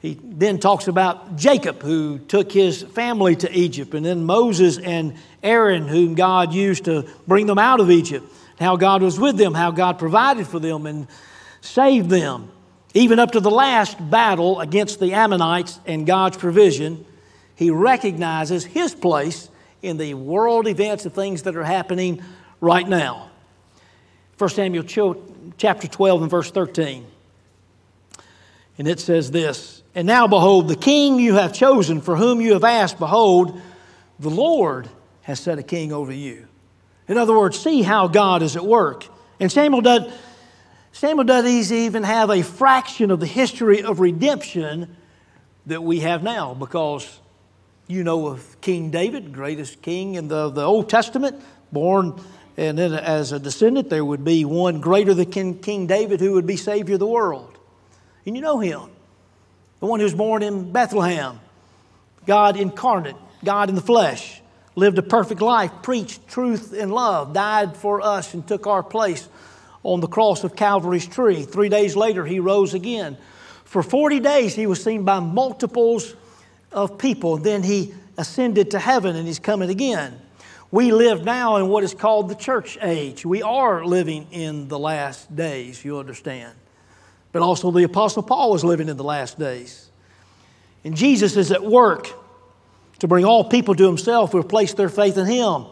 He 0.00 0.18
then 0.22 0.58
talks 0.58 0.88
about 0.88 1.36
Jacob, 1.36 1.82
who 1.82 2.18
took 2.18 2.52
his 2.52 2.82
family 2.82 3.36
to 3.36 3.52
Egypt, 3.52 3.94
and 3.94 4.06
then 4.06 4.24
Moses 4.24 4.78
and 4.78 5.14
Aaron, 5.42 5.88
whom 5.88 6.14
God 6.14 6.52
used 6.52 6.84
to 6.84 7.08
bring 7.26 7.46
them 7.46 7.58
out 7.58 7.80
of 7.80 7.90
Egypt, 7.90 8.24
how 8.60 8.76
God 8.76 9.02
was 9.02 9.18
with 9.18 9.36
them, 9.36 9.54
how 9.54 9.72
God 9.72 9.98
provided 9.98 10.46
for 10.46 10.60
them 10.60 10.86
and 10.86 11.08
saved 11.60 12.10
them, 12.10 12.50
even 12.94 13.18
up 13.18 13.32
to 13.32 13.40
the 13.40 13.50
last 13.50 13.98
battle 14.10 14.60
against 14.60 15.00
the 15.00 15.14
Ammonites 15.14 15.80
and 15.84 16.06
God's 16.06 16.36
provision. 16.36 17.04
He 17.56 17.70
recognizes 17.70 18.64
his 18.64 18.94
place 18.94 19.48
in 19.82 19.96
the 19.96 20.14
world 20.14 20.66
events 20.66 21.04
and 21.04 21.14
things 21.14 21.42
that 21.42 21.56
are 21.56 21.64
happening 21.64 22.22
right 22.60 22.88
now. 22.88 23.30
1 24.38 24.50
Samuel 24.50 24.84
chapter 25.56 25.88
12 25.88 26.22
and 26.22 26.30
verse 26.30 26.50
13. 26.50 27.06
And 28.78 28.86
it 28.86 29.00
says 29.00 29.30
this 29.30 29.82
And 29.94 30.06
now, 30.06 30.26
behold, 30.26 30.68
the 30.68 30.76
king 30.76 31.18
you 31.18 31.34
have 31.34 31.52
chosen, 31.52 32.00
for 32.00 32.16
whom 32.16 32.40
you 32.40 32.52
have 32.52 32.64
asked, 32.64 32.98
behold, 32.98 33.60
the 34.18 34.30
Lord 34.30 34.88
has 35.22 35.40
set 35.40 35.58
a 35.58 35.62
king 35.62 35.92
over 35.92 36.12
you. 36.12 36.46
In 37.08 37.18
other 37.18 37.36
words, 37.36 37.58
see 37.58 37.82
how 37.82 38.06
God 38.06 38.42
is 38.42 38.56
at 38.56 38.64
work. 38.64 39.06
And 39.40 39.50
Samuel 39.50 39.80
does, 39.80 40.12
Samuel 40.92 41.24
doesn't 41.24 41.76
even 41.76 42.02
have 42.02 42.30
a 42.30 42.42
fraction 42.42 43.10
of 43.10 43.20
the 43.20 43.26
history 43.26 43.82
of 43.82 44.00
redemption 44.00 44.96
that 45.66 45.82
we 45.82 46.00
have 46.00 46.22
now 46.22 46.54
because 46.54 47.20
you 47.88 48.04
know 48.04 48.28
of 48.28 48.60
King 48.60 48.90
David, 48.90 49.32
greatest 49.32 49.82
king 49.82 50.14
in 50.14 50.28
the, 50.28 50.50
the 50.50 50.62
Old 50.62 50.90
Testament, 50.90 51.42
born, 51.72 52.20
and 52.56 52.76
then 52.76 52.92
as 52.92 53.32
a 53.32 53.38
descendant, 53.38 53.88
there 53.88 54.04
would 54.04 54.24
be 54.24 54.44
one 54.44 54.80
greater 54.80 55.14
than 55.14 55.30
King, 55.30 55.58
King 55.58 55.86
David 55.86 56.20
who 56.20 56.34
would 56.34 56.46
be 56.46 56.56
Savior 56.56 56.94
of 56.94 57.00
the 57.00 57.06
world. 57.06 57.56
And 58.26 58.36
you 58.36 58.42
know 58.42 58.58
him, 58.58 58.90
the 59.80 59.86
one 59.86 60.00
who 60.00 60.04
was 60.04 60.14
born 60.14 60.42
in 60.42 60.70
Bethlehem, 60.70 61.40
God 62.26 62.58
incarnate, 62.58 63.16
God 63.42 63.70
in 63.70 63.74
the 63.74 63.80
flesh, 63.80 64.42
lived 64.74 64.98
a 64.98 65.02
perfect 65.02 65.40
life, 65.40 65.70
preached 65.82 66.28
truth 66.28 66.74
and 66.74 66.92
love, 66.92 67.32
died 67.32 67.76
for 67.76 68.02
us, 68.02 68.34
and 68.34 68.46
took 68.46 68.66
our 68.66 68.82
place 68.82 69.28
on 69.82 70.00
the 70.00 70.06
cross 70.08 70.44
of 70.44 70.54
Calvary's 70.54 71.06
tree. 71.06 71.42
Three 71.42 71.70
days 71.70 71.96
later, 71.96 72.26
he 72.26 72.38
rose 72.38 72.74
again. 72.74 73.16
For 73.64 73.82
40 73.82 74.20
days, 74.20 74.54
he 74.54 74.66
was 74.66 74.82
seen 74.82 75.04
by 75.04 75.20
multiples 75.20 76.14
of 76.72 76.98
people. 76.98 77.36
Then 77.36 77.62
he 77.62 77.94
ascended 78.16 78.72
to 78.72 78.78
heaven 78.78 79.16
and 79.16 79.26
he's 79.26 79.38
coming 79.38 79.70
again. 79.70 80.20
We 80.70 80.92
live 80.92 81.24
now 81.24 81.56
in 81.56 81.68
what 81.68 81.82
is 81.84 81.94
called 81.94 82.28
the 82.28 82.34
church 82.34 82.76
age. 82.82 83.24
We 83.24 83.42
are 83.42 83.84
living 83.84 84.26
in 84.32 84.68
the 84.68 84.78
last 84.78 85.34
days, 85.34 85.82
you 85.82 85.98
understand. 85.98 86.54
But 87.32 87.42
also, 87.42 87.70
the 87.70 87.84
Apostle 87.84 88.22
Paul 88.22 88.50
was 88.50 88.64
living 88.64 88.88
in 88.88 88.96
the 88.96 89.04
last 89.04 89.38
days. 89.38 89.90
And 90.84 90.96
Jesus 90.96 91.36
is 91.36 91.52
at 91.52 91.62
work 91.62 92.10
to 92.98 93.08
bring 93.08 93.24
all 93.24 93.44
people 93.44 93.74
to 93.74 93.86
himself 93.86 94.32
who 94.32 94.38
have 94.38 94.48
placed 94.48 94.76
their 94.76 94.88
faith 94.88 95.16
in 95.16 95.26
him. 95.26 95.66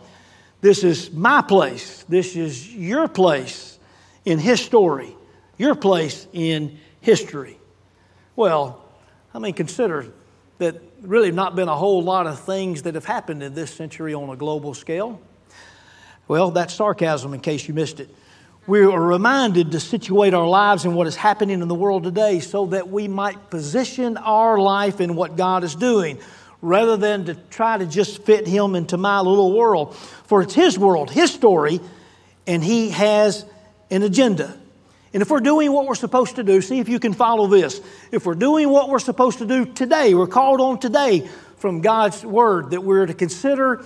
This 0.61 0.85
is 0.85 1.13
my 1.13 1.43
place. 1.43 2.05
This 2.09 2.37
is 2.37 2.73
your 2.75 3.09
place 3.09 3.79
in 4.25 4.39
his 4.39 4.61
story, 4.61 5.15
your 5.59 5.75
place 5.75 6.27
in 6.33 6.79
history. 7.01 7.59
Well, 8.35 8.85
I 9.33 9.39
mean, 9.39 9.55
consider 9.55 10.13
that 10.59 10.81
really 11.03 11.27
have 11.27 11.35
not 11.35 11.55
been 11.55 11.69
a 11.69 11.77
whole 11.77 12.03
lot 12.03 12.27
of 12.27 12.41
things 12.41 12.83
that 12.83 12.95
have 12.95 13.05
happened 13.05 13.43
in 13.43 13.55
this 13.55 13.73
century 13.73 14.15
on 14.15 14.31
a 14.31 14.37
global 14.37 14.75
scale. 14.75 15.21
Well, 16.29 16.51
that's 16.51 16.75
sarcasm 16.75 17.35
in 17.35 17.41
case 17.41 17.69
you 17.69 17.75
missed 17.75 18.01
it. 18.01 18.09
We 18.67 18.81
are 18.81 19.01
reminded 19.01 19.71
to 19.73 19.81
situate 19.81 20.35
our 20.35 20.49
lives 20.49 20.85
in 20.85 20.95
what 20.95 21.07
is 21.07 21.15
happening 21.15 21.63
in 21.63 21.69
the 21.69 21.75
world 21.75 22.03
today 22.03 22.41
so 22.41 22.67
that 22.67 22.89
we 22.89 23.07
might 23.07 23.49
position 23.49 24.17
our 24.17 24.59
life 24.59 25.01
in 25.01 25.15
what 25.15 25.37
God 25.37 25.63
is 25.63 25.77
doing 25.77 26.19
rather 26.61 26.97
than 26.97 27.27
to 27.27 27.35
try 27.35 27.79
to 27.79 27.87
just 27.87 28.25
fit 28.25 28.47
Him 28.49 28.75
into 28.75 28.97
my 28.97 29.21
little 29.21 29.57
world. 29.57 29.95
For 29.97 30.43
it's 30.43 30.55
His 30.55 30.77
world, 30.77 31.13
His 31.13 31.33
story, 31.33 31.81
and 32.47 32.65
He 32.65 32.91
has 32.91 33.45
an 33.89 34.03
agenda. 34.03 34.59
And 35.17 35.23
if 35.23 35.31
we're 35.31 35.41
doing 35.41 35.73
what 35.73 35.87
we're 35.87 35.95
supposed 35.95 36.37
to 36.37 36.43
do, 36.43 36.61
see 36.61 36.79
if 36.79 36.91
you 36.91 37.01
can 37.01 37.15
follow 37.15 37.47
this. 37.47 37.81
If 38.13 38.27
we're 38.27 38.35
doing 38.35 38.69
what 38.69 38.91
we're 38.91 38.99
supposed 38.99 39.39
to 39.39 39.47
do 39.47 39.65
today, 39.65 40.13
we're 40.13 40.27
called 40.27 40.61
on 40.61 40.79
today 40.79 41.27
from 41.57 41.81
God's 41.81 42.23
Word 42.23 42.73
that 42.73 42.83
we're 42.83 43.07
to 43.07 43.15
consider 43.15 43.83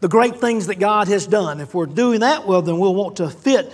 the 0.00 0.08
great 0.08 0.40
things 0.40 0.68
that 0.68 0.76
God 0.76 1.08
has 1.08 1.26
done. 1.26 1.60
If 1.60 1.74
we're 1.74 1.84
doing 1.84 2.20
that, 2.20 2.46
well, 2.46 2.62
then 2.62 2.78
we'll 2.78 2.94
want 2.94 3.16
to 3.16 3.28
fit, 3.28 3.70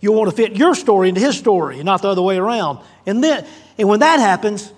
you'll 0.00 0.14
want 0.14 0.30
to 0.30 0.36
fit 0.36 0.54
your 0.54 0.76
story 0.76 1.08
into 1.08 1.20
His 1.20 1.36
story, 1.36 1.82
not 1.82 2.02
the 2.02 2.08
other 2.10 2.22
way 2.22 2.36
around. 2.36 2.78
And 3.04 3.24
then, 3.24 3.44
and 3.76 3.88
when 3.88 3.98
that 3.98 4.20
happens, 4.20 4.72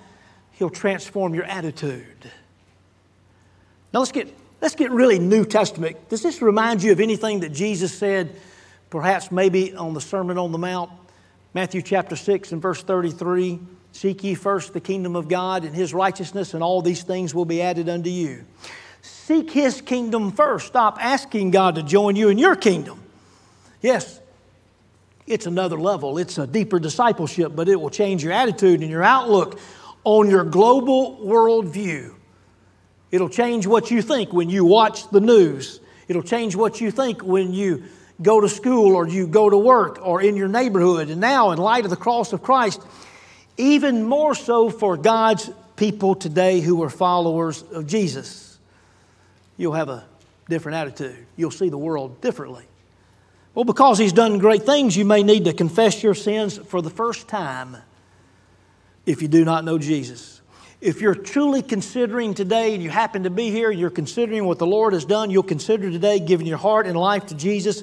He'll 0.53 0.71
transform 0.71 1.35
your 1.35 1.45
attitude. 1.45 2.33
Now 3.93 3.99
let's 3.99 4.13
get 4.13 4.35
let's 4.63 4.77
get 4.77 4.93
really 4.93 5.19
New 5.19 5.45
Testament. 5.45 6.09
Does 6.09 6.23
this 6.23 6.41
remind 6.41 6.83
you 6.83 6.93
of 6.93 7.01
anything 7.01 7.41
that 7.41 7.53
Jesus 7.53 7.93
said, 7.93 8.35
perhaps 8.89 9.31
maybe 9.31 9.75
on 9.75 9.93
the 9.93 10.01
Sermon 10.01 10.39
on 10.39 10.53
the 10.53 10.59
Mount? 10.59 10.91
Matthew 11.57 11.81
chapter 11.81 12.17
6 12.17 12.53
and 12.53 12.61
verse 12.61 12.83
33 12.83 13.59
Seek 13.93 14.23
ye 14.25 14.35
first 14.35 14.75
the 14.75 14.81
kingdom 14.81 15.17
of 15.17 15.27
God 15.27 15.65
and 15.65 15.75
his 15.75 15.95
righteousness, 15.95 16.53
and 16.53 16.63
all 16.63 16.83
these 16.83 17.03
things 17.03 17.35
will 17.35 17.47
be 17.47 17.63
added 17.63 17.89
unto 17.89 18.11
you. 18.11 18.45
Seek 19.01 19.51
his 19.51 19.81
kingdom 19.81 20.33
first. 20.33 20.67
Stop 20.67 20.99
asking 21.01 21.53
God 21.53 21.77
to 21.77 21.83
join 21.83 22.15
you 22.15 22.29
in 22.29 22.37
your 22.37 22.57
kingdom. 22.57 23.03
Yes, 23.81 24.21
it's 25.27 25.47
another 25.47 25.79
level, 25.79 26.19
it's 26.19 26.37
a 26.37 26.47
deeper 26.47 26.79
discipleship, 26.79 27.53
but 27.57 27.71
it 27.71 27.81
will 27.81 27.89
change 27.89 28.23
your 28.23 28.35
attitude 28.35 28.83
and 28.83 28.91
your 28.91 29.03
outlook 29.03 29.59
on 30.05 30.29
your 30.29 30.45
global 30.45 31.17
worldview. 31.25 32.15
It'll 33.11 33.31
change 33.31 33.67
what 33.67 33.91
you 33.91 34.03
think 34.03 34.31
when 34.31 34.51
you 34.51 34.67
watch 34.67 35.09
the 35.09 35.23
news. 35.23 35.81
It'll 36.07 36.23
change 36.23 36.55
what 36.55 36.83
you 36.83 36.91
think 36.91 37.25
when 37.25 37.55
you 37.55 37.85
go 38.21 38.41
to 38.41 38.49
school 38.49 38.97
or 38.97 39.07
you 39.07 39.27
go 39.27 39.51
to 39.51 39.57
work 39.57 39.99
or 40.03 40.23
in 40.23 40.37
your 40.37 40.49
neighborhood. 40.49 41.11
And 41.11 41.21
now, 41.21 41.51
in 41.51 41.59
light 41.59 41.85
of 41.85 41.91
the 41.91 41.97
cross 41.97 42.33
of 42.33 42.43
Christ, 42.43 42.81
even 43.57 44.03
more 44.05 44.35
so 44.35 44.71
for 44.71 44.97
God's 44.97 45.51
people 45.77 46.15
today 46.15 46.61
who 46.61 46.83
are 46.83 46.91
followers 46.91 47.63
of 47.73 47.87
Jesus, 47.87 48.59
you'll 49.57 49.75
have 49.75 49.89
a 49.89 50.05
different 50.49 50.77
attitude. 50.77 51.27
You'll 51.37 51.51
see 51.51 51.69
the 51.69 51.79
world 51.79 52.21
differently. 52.21 52.65
Well, 53.55 53.65
because 53.65 53.99
He's 53.99 54.13
done 54.13 54.39
great 54.39 54.65
things, 54.65 54.97
you 54.97 55.05
may 55.05 55.23
need 55.23 55.47
to 55.47 55.53
confess 55.53 56.03
your 56.03 56.15
sins 56.15 56.59
for 56.59 56.83
the 56.83 56.91
first 56.91 57.29
time 57.29 57.77
if 59.07 59.23
you 59.23 59.29
do 59.29 59.45
not 59.45 59.65
know 59.65 59.79
Jesus. 59.79 60.41
If 60.81 61.01
you're 61.01 61.15
truly 61.15 61.63
considering 61.63 62.35
today 62.35 62.75
and 62.75 62.83
you 62.83 62.91
happen 62.91 63.23
to 63.23 63.31
be 63.31 63.51
here, 63.51 63.71
you're 63.71 63.89
considering 63.89 64.45
what 64.45 64.59
the 64.59 64.67
Lord 64.67 64.93
has 64.93 65.07
done, 65.07 65.31
you'll 65.31 65.43
consider 65.43 65.91
today 65.91 66.21
giving 66.21 66.47
your 66.47 66.59
heart 66.59 66.87
and 66.87 66.97
life 66.97 67.27
to 67.27 67.35
Jesus 67.35 67.83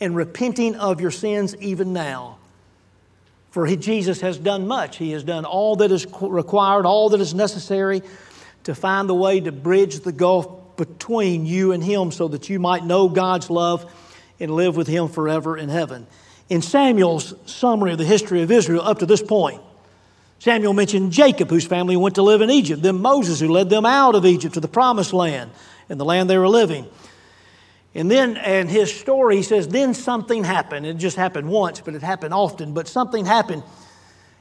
and 0.00 0.14
repenting 0.14 0.76
of 0.76 1.00
your 1.00 1.10
sins 1.10 1.56
even 1.56 1.92
now. 1.92 2.38
For 3.50 3.66
he, 3.66 3.76
Jesus 3.76 4.20
has 4.20 4.38
done 4.38 4.66
much. 4.66 4.96
He 4.96 5.12
has 5.12 5.24
done 5.24 5.44
all 5.44 5.76
that 5.76 5.90
is 5.90 6.06
required, 6.20 6.86
all 6.86 7.10
that 7.10 7.20
is 7.20 7.34
necessary 7.34 8.02
to 8.64 8.74
find 8.74 9.08
the 9.08 9.14
way 9.14 9.40
to 9.40 9.52
bridge 9.52 10.00
the 10.00 10.12
gulf 10.12 10.76
between 10.76 11.46
you 11.46 11.72
and 11.72 11.82
him 11.82 12.12
so 12.12 12.28
that 12.28 12.48
you 12.48 12.60
might 12.60 12.84
know 12.84 13.08
God's 13.08 13.50
love 13.50 13.92
and 14.38 14.50
live 14.54 14.76
with 14.76 14.86
him 14.86 15.08
forever 15.08 15.56
in 15.56 15.68
heaven. 15.68 16.06
In 16.48 16.62
Samuel's 16.62 17.34
summary 17.46 17.92
of 17.92 17.98
the 17.98 18.04
history 18.04 18.42
of 18.42 18.50
Israel 18.50 18.82
up 18.82 19.00
to 19.00 19.06
this 19.06 19.22
point, 19.22 19.60
Samuel 20.38 20.72
mentioned 20.72 21.10
Jacob, 21.10 21.50
whose 21.50 21.66
family 21.66 21.96
went 21.96 22.14
to 22.14 22.22
live 22.22 22.40
in 22.40 22.50
Egypt, 22.50 22.82
then 22.82 23.00
Moses, 23.00 23.40
who 23.40 23.48
led 23.48 23.70
them 23.70 23.84
out 23.84 24.14
of 24.14 24.24
Egypt 24.24 24.54
to 24.54 24.60
the 24.60 24.68
promised 24.68 25.12
land 25.12 25.50
and 25.88 25.98
the 25.98 26.04
land 26.04 26.30
they 26.30 26.38
were 26.38 26.48
living. 26.48 26.86
And 27.98 28.08
then, 28.08 28.36
and 28.36 28.70
his 28.70 28.94
story, 28.94 29.34
he 29.38 29.42
says, 29.42 29.66
then 29.66 29.92
something 29.92 30.44
happened. 30.44 30.86
It 30.86 30.98
just 30.98 31.16
happened 31.16 31.48
once, 31.48 31.80
but 31.80 31.96
it 31.96 32.02
happened 32.02 32.32
often. 32.32 32.72
But 32.72 32.86
something 32.86 33.26
happened, 33.26 33.64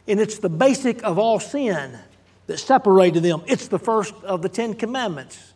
and 0.07 0.19
it's 0.19 0.37
the 0.37 0.47
basic 0.47 1.03
of 1.03 1.17
all 1.17 1.39
sin 1.39 1.97
that 2.45 2.59
separated 2.59 3.23
them. 3.23 3.41
It's 3.47 3.67
the 3.67 3.79
first 3.79 4.13
of 4.23 4.43
the 4.43 4.47
Ten 4.47 4.75
Commandments. 4.75 5.55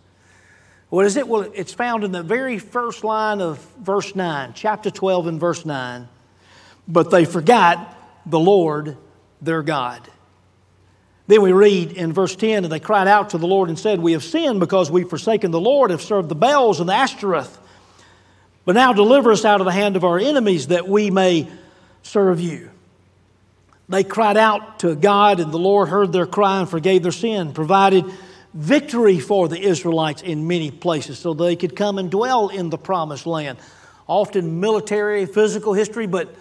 What 0.89 1.05
is 1.05 1.15
it? 1.15 1.27
Well, 1.27 1.51
it's 1.53 1.75
found 1.75 2.03
in 2.03 2.11
the 2.11 2.23
very 2.23 2.57
first 2.57 3.03
line 3.03 3.39
of 3.39 3.59
verse 3.79 4.15
9, 4.15 4.53
chapter 4.55 4.89
12 4.89 5.27
and 5.27 5.39
verse 5.39 5.63
9. 5.63 6.09
But 6.87 7.11
they 7.11 7.23
forgot 7.23 7.95
the 8.25 8.39
Lord 8.39 8.97
their 9.43 9.61
God. 9.61 10.09
Then 11.27 11.43
we 11.43 11.51
read 11.51 11.91
in 11.91 12.13
verse 12.13 12.35
10, 12.35 12.63
and 12.63 12.73
they 12.73 12.79
cried 12.79 13.07
out 13.07 13.29
to 13.29 13.37
the 13.37 13.45
Lord 13.45 13.69
and 13.69 13.77
said, 13.77 13.99
We 13.99 14.13
have 14.13 14.23
sinned 14.23 14.59
because 14.59 14.89
we've 14.89 15.07
forsaken 15.07 15.51
the 15.51 15.61
Lord, 15.61 15.91
have 15.91 16.01
served 16.01 16.29
the 16.29 16.35
Baals 16.35 16.79
and 16.79 16.89
the 16.89 16.93
Ashtoreth. 16.93 17.59
But 18.65 18.76
now 18.76 18.93
deliver 18.93 19.32
us 19.32 19.45
out 19.45 19.60
of 19.62 19.65
the 19.65 19.71
hand 19.71 19.95
of 19.95 20.04
our 20.04 20.19
enemies 20.19 20.67
that 20.67 20.88
we 20.88 21.10
may 21.10 21.50
serve 22.04 22.39
you. 22.39 22.69
They 23.89 24.04
cried 24.04 24.38
out 24.38 24.80
to 24.80 24.95
God, 24.95 25.39
and 25.39 25.52
the 25.52 25.60
Lord 25.60 25.89
heard 25.89 26.13
their 26.13 26.26
cry 26.26 26.60
and 26.60 26.69
forgave 26.69 27.04
their 27.04 27.12
sin, 27.12 27.54
provided 27.54 28.06
victory 28.54 29.19
for 29.19 29.47
the 29.47 29.60
Israelites 29.60 30.21
in 30.21 30.47
many 30.47 30.71
places 30.71 31.19
so 31.19 31.34
they 31.34 31.56
could 31.56 31.76
come 31.76 31.97
and 31.97 32.10
dwell 32.10 32.50
in 32.50 32.69
the 32.69 32.78
promised 32.78 33.26
land. 33.26 33.58
Often 34.08 34.60
military, 34.60 35.26
physical 35.26 35.74
history, 35.74 36.08
but 36.08 36.34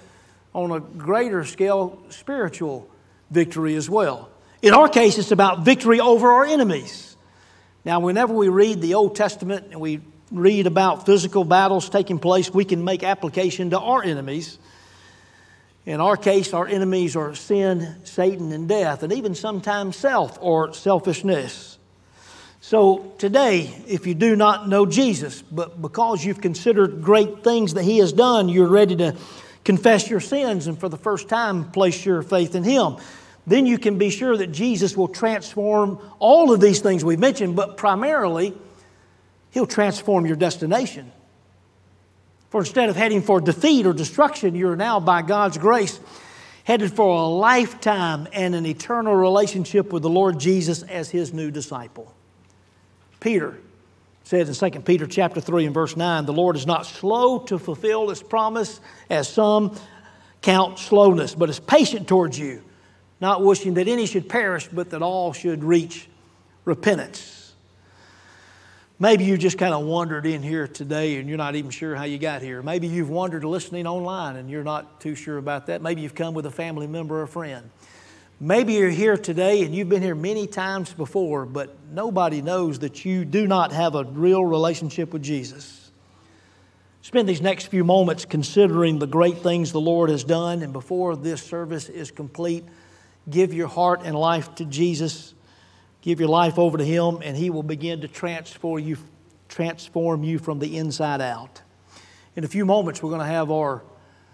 on 0.53 0.71
a 0.73 0.81
greater 0.81 1.45
scale, 1.45 1.99
spiritual 2.09 2.89
victory 3.31 3.77
as 3.77 3.89
well. 3.89 4.29
In 4.63 4.75
our 4.75 4.89
case, 4.89 5.19
it's 5.19 5.31
about 5.31 5.65
victory 5.65 6.01
over 6.01 6.31
our 6.31 6.45
enemies. 6.45 7.17
Now, 7.85 8.01
whenever 8.01 8.35
we 8.35 8.49
read 8.49 8.81
the 8.81 8.95
Old 8.95 9.17
Testament 9.17 9.69
and 9.71 9.81
we 9.81 10.01
read 10.31 10.67
about 10.67 11.07
physical 11.07 11.45
battles 11.45 11.89
taking 11.89 12.19
place, 12.19 12.53
we 12.53 12.65
can 12.65 12.85
make 12.85 13.03
application 13.03 13.71
to 13.71 13.81
our 13.81 14.03
enemies. 14.03 14.59
In 15.87 16.01
our 16.01 16.17
case, 16.17 16.53
our 16.53 16.67
enemies 16.67 17.17
are 17.17 17.35
sin, 17.35 17.97
Satan, 18.05 18.53
and 18.53 18.69
death, 18.69 19.03
and 19.03 19.13
even 19.13 19.35
sometimes 19.35 19.97
self 19.97 20.39
or 20.41 20.73
selfishness. 20.73 21.79
So 22.61 23.15
today, 23.19 23.75
if 23.89 24.07
you 24.07 24.15
do 24.15 24.37
not 24.37 24.69
know 24.69 24.87
Jesus, 24.87 25.43
but 25.43 25.81
because 25.81 26.25
you've 26.25 26.41
considered 26.41 27.03
great 27.03 27.43
things 27.43 27.75
that 27.75 27.85
He 27.85 27.99
has 27.99 28.13
done, 28.13 28.49
you're 28.49 28.69
ready 28.69 28.97
to 28.97 29.17
confess 29.65 30.09
your 30.09 30.21
sins 30.21 30.67
and 30.67 30.79
for 30.79 30.89
the 30.89 30.99
first 30.99 31.29
time 31.29 31.71
place 31.71 32.05
your 32.05 32.23
faith 32.23 32.55
in 32.55 32.65
Him 32.65 32.97
then 33.47 33.67
you 33.67 33.79
can 33.79 33.99
be 33.99 34.11
sure 34.11 34.37
that 34.37 34.49
Jesus 34.49 34.97
will 34.97 35.09
transform 35.09 35.99
all 36.19 36.53
of 36.53 36.61
these 36.61 36.81
things 36.81 37.05
we've 37.05 37.19
mentioned, 37.19 37.57
but 37.57 37.77
primarily, 37.77 38.55
He'll 39.51 39.67
transform 39.67 40.27
your 40.27 40.37
destination. 40.37 41.11
For 42.51 42.61
instead 42.61 42.89
of 42.89 42.97
heading 42.97 43.23
for 43.23 43.41
defeat 43.41 43.87
or 43.87 43.93
destruction, 43.93 44.55
you're 44.55 44.77
now, 44.77 45.01
by 45.01 45.23
God's 45.23 45.59
grace, 45.59 46.01
headed 46.65 46.93
for 46.93 47.17
a 47.17 47.27
lifetime 47.27 48.29
and 48.33 48.55
an 48.55 48.67
eternal 48.67 49.15
relationship 49.15 49.93
with 49.93 50.03
the 50.03 50.11
Lord 50.11 50.39
Jesus 50.39 50.83
as 50.83 51.11
His 51.11 51.33
new 51.33 51.51
disciple. 51.51 52.13
Peter 53.21 53.59
said 54.25 54.49
in 54.49 54.55
2 54.55 54.81
Peter 54.81 55.07
chapter 55.07 55.41
3 55.41 55.67
and 55.67 55.75
verse 55.75 55.97
9, 55.97 56.27
the 56.27 56.33
Lord 56.33 56.57
is 56.57 56.67
not 56.67 56.87
slow 56.87 57.41
to 57.41 57.59
fulfill 57.59 58.09
his 58.09 58.23
promise, 58.23 58.81
as 59.09 59.29
some 59.29 59.77
count 60.43 60.79
slowness, 60.79 61.35
but 61.35 61.51
is 61.51 61.59
patient 61.59 62.07
towards 62.07 62.39
you 62.39 62.63
not 63.21 63.45
wishing 63.45 63.75
that 63.75 63.87
any 63.87 64.07
should 64.07 64.29
perish, 64.29 64.69
but 64.69 64.91
that 64.91 65.03
all 65.03 65.33
should 65.33 65.63
reach 65.63 66.09
repentance. 66.65 67.37
Maybe 69.03 69.25
you 69.25 69.39
just 69.39 69.57
kind 69.57 69.73
of 69.73 69.87
wandered 69.87 70.27
in 70.27 70.43
here 70.43 70.69
today 70.69 71.17
and 71.17 71.27
you're 71.27 71.39
not 71.39 71.57
even 71.57 71.71
sure 71.71 71.97
how 71.97 72.05
you 72.05 72.19
got 72.19 72.43
here. 72.43 72.61
Maybe 72.61 72.87
you've 72.87 73.09
wandered 73.09 73.45
listening 73.45 73.87
online 73.87 74.37
and 74.37 74.51
you're 74.51 74.63
not 74.63 75.01
too 75.01 75.15
sure 75.15 75.39
about 75.39 75.69
that. 75.69 75.81
Maybe 75.81 76.03
you've 76.03 76.15
come 76.15 76.35
with 76.35 76.45
a 76.45 76.51
family 76.51 76.87
member 76.87 77.21
or 77.21 77.23
a 77.23 77.29
friend. 77.29 77.71
Maybe 78.39 78.75
you're 78.75 78.91
here 78.91 79.17
today 79.17 79.65
and 79.65 79.75
you've 79.75 79.89
been 79.89 80.03
here 80.03 80.15
many 80.15 80.47
times 80.47 80.93
before, 80.93 81.47
but 81.47 81.75
nobody 81.91 82.43
knows 82.43 82.81
that 82.81 83.07
you 83.07 83.25
do 83.25 83.47
not 83.47 83.73
have 83.73 83.95
a 83.95 84.05
real 84.05 84.45
relationship 84.45 85.15
with 85.15 85.23
Jesus. 85.23 85.91
Spend 87.01 87.27
these 87.27 87.41
next 87.41 87.69
few 87.69 87.85
moments 87.85 88.27
considering 88.27 88.99
the 88.99 89.07
great 89.07 89.39
things 89.39 89.73
the 89.73 89.81
Lord 89.81 90.11
has 90.11 90.25
done, 90.25 90.63
and 90.63 90.75
before 90.75 91.17
this 91.17 91.43
service 91.43 91.89
is 91.89 92.11
complete, 92.11 92.65
give 93.31 93.55
your 93.55 93.69
heart 93.69 94.03
and 94.05 94.15
life 94.15 94.55
to 94.57 94.67
Jesus, 94.67 95.33
give 96.03 96.21
your 96.21 96.29
life 96.29 96.59
over 96.59 96.79
to 96.79 96.85
Him, 96.85 97.19
and 97.23 97.37
He 97.37 97.51
will 97.51 97.63
begin 97.63 98.01
to 98.03 98.09
transform 98.09 98.81
you, 98.81 98.97
transform 99.49 100.25
you 100.25 100.39
from 100.39 100.59
the 100.59 100.77
inside 100.77 101.21
out. 101.21 101.63
In 102.37 102.45
a 102.45 102.49
few 102.49 102.65
moments, 102.65 103.03
we're 103.03 103.11
going 103.11 103.21
to 103.21 103.27
have 103.27 103.51
our 103.51 103.83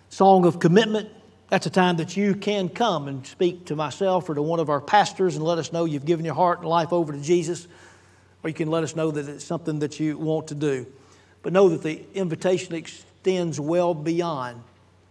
song 0.09 0.47
of 0.47 0.61
commitment. 0.61 1.09
That's 1.49 1.67
a 1.67 1.71
time 1.71 1.97
that 1.97 2.17
you 2.17 2.35
can 2.35 2.69
come 2.69 3.09
and 3.09 3.27
speak 3.27 3.67
to 3.67 3.77
myself 3.77 4.29
or 4.29 4.35
to 4.35 4.43
one 4.43 4.61
of 4.61 4.69
our 4.69 4.81
pastors 4.81 5.37
and 5.37 5.45
let 5.45 5.59
us 5.59 5.73
know 5.73 5.85
you've 5.85 6.07
given 6.07 6.25
your 6.25 6.35
heart 6.35 6.61
and 6.61 6.69
life 6.69 6.93
over 6.93 7.13
to 7.13 7.21
Jesus, 7.21 7.67
or 8.43 8.49
you 8.49 8.55
can 8.55 8.71
let 8.71 8.85
us 8.85 8.97
know 8.97 9.11
that 9.11 9.29
it's 9.29 9.45
something 9.45 9.79
that 9.81 9.99
you 9.99 10.19
want 10.19 10.49
to 10.49 10.55
do. 10.55 10.87
But 11.43 11.53
know 11.53 11.69
that 11.69 11.83
the 11.83 12.05
invitation 12.15 12.75
extends 12.75 13.61
well 13.61 13.95
beyond 13.95 14.63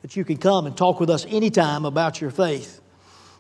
that 0.02 0.16
you 0.16 0.24
can 0.24 0.38
come 0.38 0.68
and 0.68 0.78
talk 0.78 1.00
with 1.00 1.10
us 1.10 1.26
anytime 1.26 1.84
about 1.84 2.22
your 2.22 2.30
faith. 2.30 2.80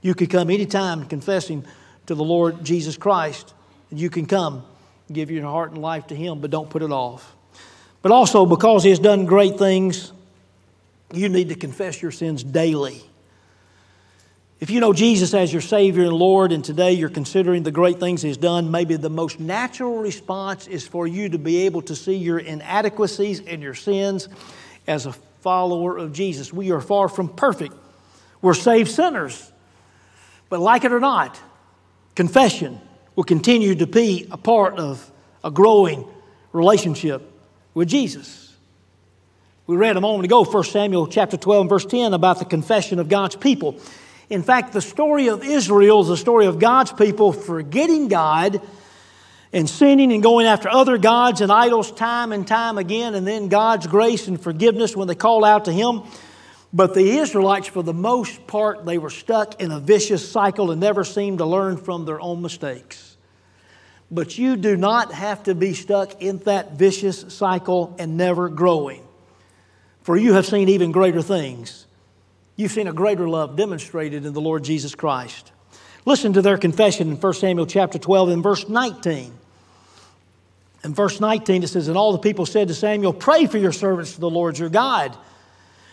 You 0.01 0.15
can 0.15 0.25
come 0.25 0.49
anytime 0.49 1.05
confessing 1.05 1.63
to 2.07 2.15
the 2.15 2.23
Lord 2.23 2.63
Jesus 2.63 2.97
Christ. 2.97 3.53
And 3.89 3.99
you 3.99 4.09
can 4.09 4.25
come, 4.25 4.63
give 5.11 5.31
your 5.31 5.43
heart 5.43 5.71
and 5.71 5.81
life 5.81 6.07
to 6.07 6.15
Him, 6.15 6.39
but 6.39 6.51
don't 6.51 6.69
put 6.69 6.81
it 6.81 6.91
off. 6.91 7.35
But 8.01 8.11
also, 8.11 8.45
because 8.45 8.83
He 8.83 8.89
has 8.89 8.99
done 8.99 9.25
great 9.25 9.57
things, 9.57 10.11
you 11.13 11.29
need 11.29 11.49
to 11.49 11.55
confess 11.55 12.01
your 12.01 12.11
sins 12.11 12.43
daily. 12.43 13.01
If 14.59 14.69
you 14.69 14.79
know 14.79 14.93
Jesus 14.93 15.33
as 15.33 15.51
your 15.51 15.61
Savior 15.61 16.03
and 16.03 16.13
Lord, 16.13 16.51
and 16.51 16.63
today 16.63 16.93
you're 16.93 17.09
considering 17.09 17.63
the 17.63 17.71
great 17.71 17.99
things 17.99 18.21
He's 18.21 18.37
done, 18.37 18.71
maybe 18.71 18.95
the 18.95 19.09
most 19.09 19.39
natural 19.39 19.97
response 19.97 20.67
is 20.67 20.87
for 20.87 21.05
you 21.05 21.29
to 21.29 21.37
be 21.37 21.65
able 21.65 21.81
to 21.83 21.95
see 21.95 22.15
your 22.15 22.39
inadequacies 22.39 23.41
and 23.41 23.61
your 23.61 23.73
sins 23.73 24.29
as 24.87 25.05
a 25.05 25.13
follower 25.41 25.97
of 25.97 26.13
Jesus. 26.13 26.53
We 26.53 26.71
are 26.71 26.81
far 26.81 27.09
from 27.09 27.29
perfect, 27.29 27.75
we're 28.41 28.53
saved 28.53 28.89
sinners. 28.89 29.51
But 30.47 30.59
like 30.59 30.83
it 30.83 30.91
or 30.93 30.99
not, 30.99 31.39
confession 32.15 32.79
will 33.15 33.23
continue 33.23 33.75
to 33.75 33.87
be 33.87 34.27
a 34.31 34.37
part 34.37 34.77
of 34.79 35.11
a 35.43 35.51
growing 35.51 36.07
relationship 36.51 37.31
with 37.73 37.87
Jesus. 37.87 38.55
We 39.67 39.75
read 39.75 39.97
a 39.97 40.01
moment 40.01 40.25
ago, 40.25 40.43
1 40.43 40.63
Samuel 40.63 41.07
chapter 41.07 41.37
12 41.37 41.61
and 41.61 41.69
verse 41.69 41.85
10, 41.85 42.13
about 42.13 42.39
the 42.39 42.45
confession 42.45 42.99
of 42.99 43.09
God's 43.09 43.35
people. 43.35 43.79
In 44.29 44.43
fact, 44.43 44.73
the 44.73 44.81
story 44.81 45.27
of 45.27 45.43
Israel 45.43 46.01
is 46.01 46.07
the 46.07 46.17
story 46.17 46.45
of 46.45 46.59
God's 46.59 46.91
people 46.91 47.33
forgetting 47.33 48.07
God 48.07 48.61
and 49.53 49.69
sinning 49.69 50.11
and 50.11 50.21
going 50.21 50.45
after 50.45 50.69
other 50.69 50.97
gods 50.97 51.41
and 51.41 51.51
idols 51.51 51.91
time 51.91 52.31
and 52.31 52.47
time 52.47 52.77
again, 52.77 53.15
and 53.15 53.25
then 53.25 53.47
God's 53.47 53.87
grace 53.87 54.27
and 54.27 54.41
forgiveness 54.41 54.95
when 54.95 55.07
they 55.07 55.15
call 55.15 55.45
out 55.45 55.65
to 55.65 55.71
Him. 55.71 56.03
But 56.75 56.93
the 56.93 57.19
Israelites, 57.19 57.69
for 57.69 57.83
the 57.83 57.93
most 57.93 58.47
part, 58.47 58.85
they 58.85 58.97
were 58.97 59.09
stuck 59.09 59.61
in 59.61 59.71
a 59.71 59.79
vicious 59.79 60.29
cycle 60.29 60.71
and 60.71 60.81
never 60.81 61.05
seemed 61.05 61.37
to 61.37 61.45
learn 61.45 61.77
from 61.77 62.03
their 62.03 62.19
own 62.19 62.41
mistakes. 62.41 63.15
But 64.11 64.37
you 64.37 64.57
do 64.57 64.75
not 64.75 65.13
have 65.13 65.43
to 65.43 65.55
be 65.55 65.73
stuck 65.73 66.21
in 66.21 66.39
that 66.39 66.73
vicious 66.73 67.33
cycle 67.33 67.95
and 67.97 68.17
never 68.17 68.49
growing. 68.49 69.07
For 70.01 70.17
you 70.17 70.33
have 70.33 70.45
seen 70.45 70.67
even 70.67 70.91
greater 70.91 71.21
things. 71.21 71.87
You've 72.57 72.73
seen 72.73 72.89
a 72.89 72.93
greater 72.93 73.29
love 73.29 73.55
demonstrated 73.55 74.25
in 74.25 74.33
the 74.33 74.41
Lord 74.41 74.65
Jesus 74.65 74.95
Christ. 74.95 75.53
Listen 76.03 76.33
to 76.33 76.41
their 76.41 76.57
confession 76.57 77.09
in 77.09 77.15
1 77.15 77.33
Samuel 77.35 77.67
chapter 77.67 77.97
12 77.97 78.29
and 78.29 78.43
verse 78.43 78.67
19. 78.67 79.33
In 80.83 80.93
verse 80.93 81.21
19, 81.21 81.63
it 81.63 81.67
says, 81.67 81.87
And 81.87 81.97
all 81.97 82.11
the 82.11 82.17
people 82.17 82.45
said 82.45 82.67
to 82.67 82.73
Samuel, 82.73 83.13
Pray 83.13 83.45
for 83.45 83.57
your 83.57 83.71
servants 83.71 84.15
to 84.15 84.19
the 84.19 84.29
Lord 84.29 84.59
your 84.59 84.67
God, 84.67 85.17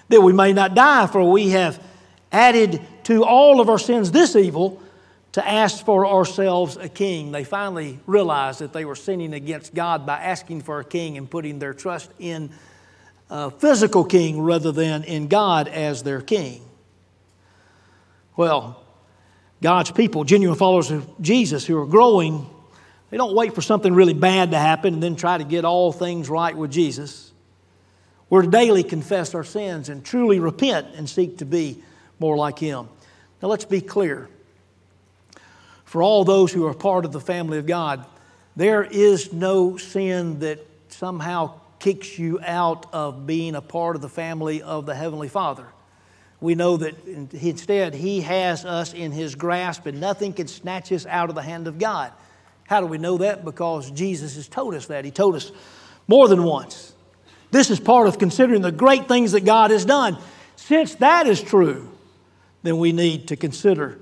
that 0.09 0.21
we 0.21 0.33
may 0.33 0.53
not 0.53 0.75
die, 0.75 1.07
for 1.07 1.31
we 1.31 1.51
have 1.51 1.83
added 2.31 2.81
to 3.05 3.25
all 3.25 3.61
of 3.61 3.69
our 3.69 3.79
sins 3.79 4.11
this 4.11 4.37
evil 4.37 4.81
to 5.33 5.47
ask 5.47 5.85
for 5.85 6.07
ourselves 6.07 6.77
a 6.77 6.89
king. 6.89 7.33
They 7.33 7.45
finally 7.45 7.99
realized 8.07 8.61
that 8.61 8.73
they 8.73 8.85
were 8.85 8.95
sinning 8.95 9.33
against 9.33 9.75
God 9.75 10.07
by 10.07 10.19
asking 10.19 10.63
for 10.63 10.81
a 10.81 10.85
king 10.85 11.17
and 11.17 11.31
putting 11.31 11.59
their 11.59 11.75
trust 11.75 12.11
in 12.19 12.51
a 13.31 13.51
physical 13.51 14.05
king 14.05 14.43
rather 14.43 14.73
than 14.73 15.05
in 15.05 15.29
God 15.29 15.69
as 15.69 16.03
their 16.03 16.21
king. 16.21 16.63
Well, 18.37 18.83
God's 19.63 19.91
people, 19.91 20.25
genuine 20.25 20.59
followers 20.59 20.91
of 20.91 21.09
Jesus 21.21 21.67
who 21.67 21.79
are 21.79 21.87
growing, 21.87 22.47
they 23.11 23.17
don't 23.17 23.35
wait 23.35 23.55
for 23.55 23.63
something 23.63 23.95
really 23.95 24.15
bad 24.15 24.51
to 24.51 24.59
happen 24.59 24.95
and 24.95 25.03
then 25.03 25.17
try 25.17 25.39
to 25.39 25.45
get 25.45 25.65
all 25.65 25.93
things 25.93 26.29
right 26.29 26.57
with 26.57 26.71
Jesus. 26.71 27.32
We're 28.33 28.41
to 28.41 28.49
daily 28.49 28.83
confess 28.83 29.35
our 29.35 29.45
sins 29.45 29.91
and 29.91 30.03
truly 30.03 30.41
repent 30.41 30.95
and 30.95 31.07
seek 31.07 31.37
to 31.37 31.45
be 31.45 31.83
more 32.19 32.35
like 32.35 32.59
Him. 32.59 32.89
Now, 33.43 33.49
let's 33.49 33.67
be 33.67 33.83
clear. 33.83 34.27
For 35.85 36.03
all 36.03 36.25
those 36.25 36.51
who 36.51 36.67
are 36.67 36.73
part 36.73 37.05
of 37.05 37.13
the 37.13 37.21
family 37.21 37.59
of 37.59 37.67
God, 37.67 38.07
there 38.57 38.85
is 38.85 39.35
no 39.35 39.77
sin 39.77 40.39
that 40.39 40.67
somehow 40.89 41.61
kicks 41.79 42.19
you 42.19 42.41
out 42.41 42.87
of 42.95 43.27
being 43.27 43.55
a 43.55 43.61
part 43.61 43.97
of 43.97 44.01
the 44.01 44.09
family 44.09 44.63
of 44.63 44.87
the 44.87 44.95
Heavenly 44.95 45.29
Father. 45.29 45.67
We 46.41 46.55
know 46.55 46.79
that 46.79 47.07
instead 47.07 47.93
He 47.93 48.23
has 48.23 48.65
us 48.65 48.95
in 48.95 49.13
His 49.13 49.35
grasp 49.35 49.85
and 49.85 50.01
nothing 50.01 50.33
can 50.33 50.49
snatch 50.49 50.91
us 50.91 51.05
out 51.05 51.29
of 51.29 51.35
the 51.35 51.43
hand 51.43 51.69
of 51.69 51.79
God. 51.79 52.15
How 52.67 52.81
do 52.81 52.87
we 52.87 52.97
know 52.97 53.19
that? 53.19 53.45
Because 53.45 53.91
Jesus 53.91 54.37
has 54.37 54.49
told 54.49 54.73
us 54.73 54.87
that. 54.87 55.05
He 55.05 55.11
told 55.11 55.35
us 55.35 55.53
more 56.09 56.29
than 56.29 56.45
once. 56.45 56.92
This 57.53 57.71
is 57.71 57.79
part 57.79 58.09
of 58.09 58.19
considering 58.19 58.63
the 58.63 58.73
great 58.73 59.07
things 59.07 59.33
that 59.33 59.45
God 59.45 59.71
has 59.71 59.85
done. 59.85 60.19
Since 60.57 60.97
that 60.97 61.27
is 61.27 61.41
true, 61.41 61.89
then 62.63 62.79
we 62.79 62.93
need 62.93 63.29
to 63.29 63.37
consider. 63.37 63.99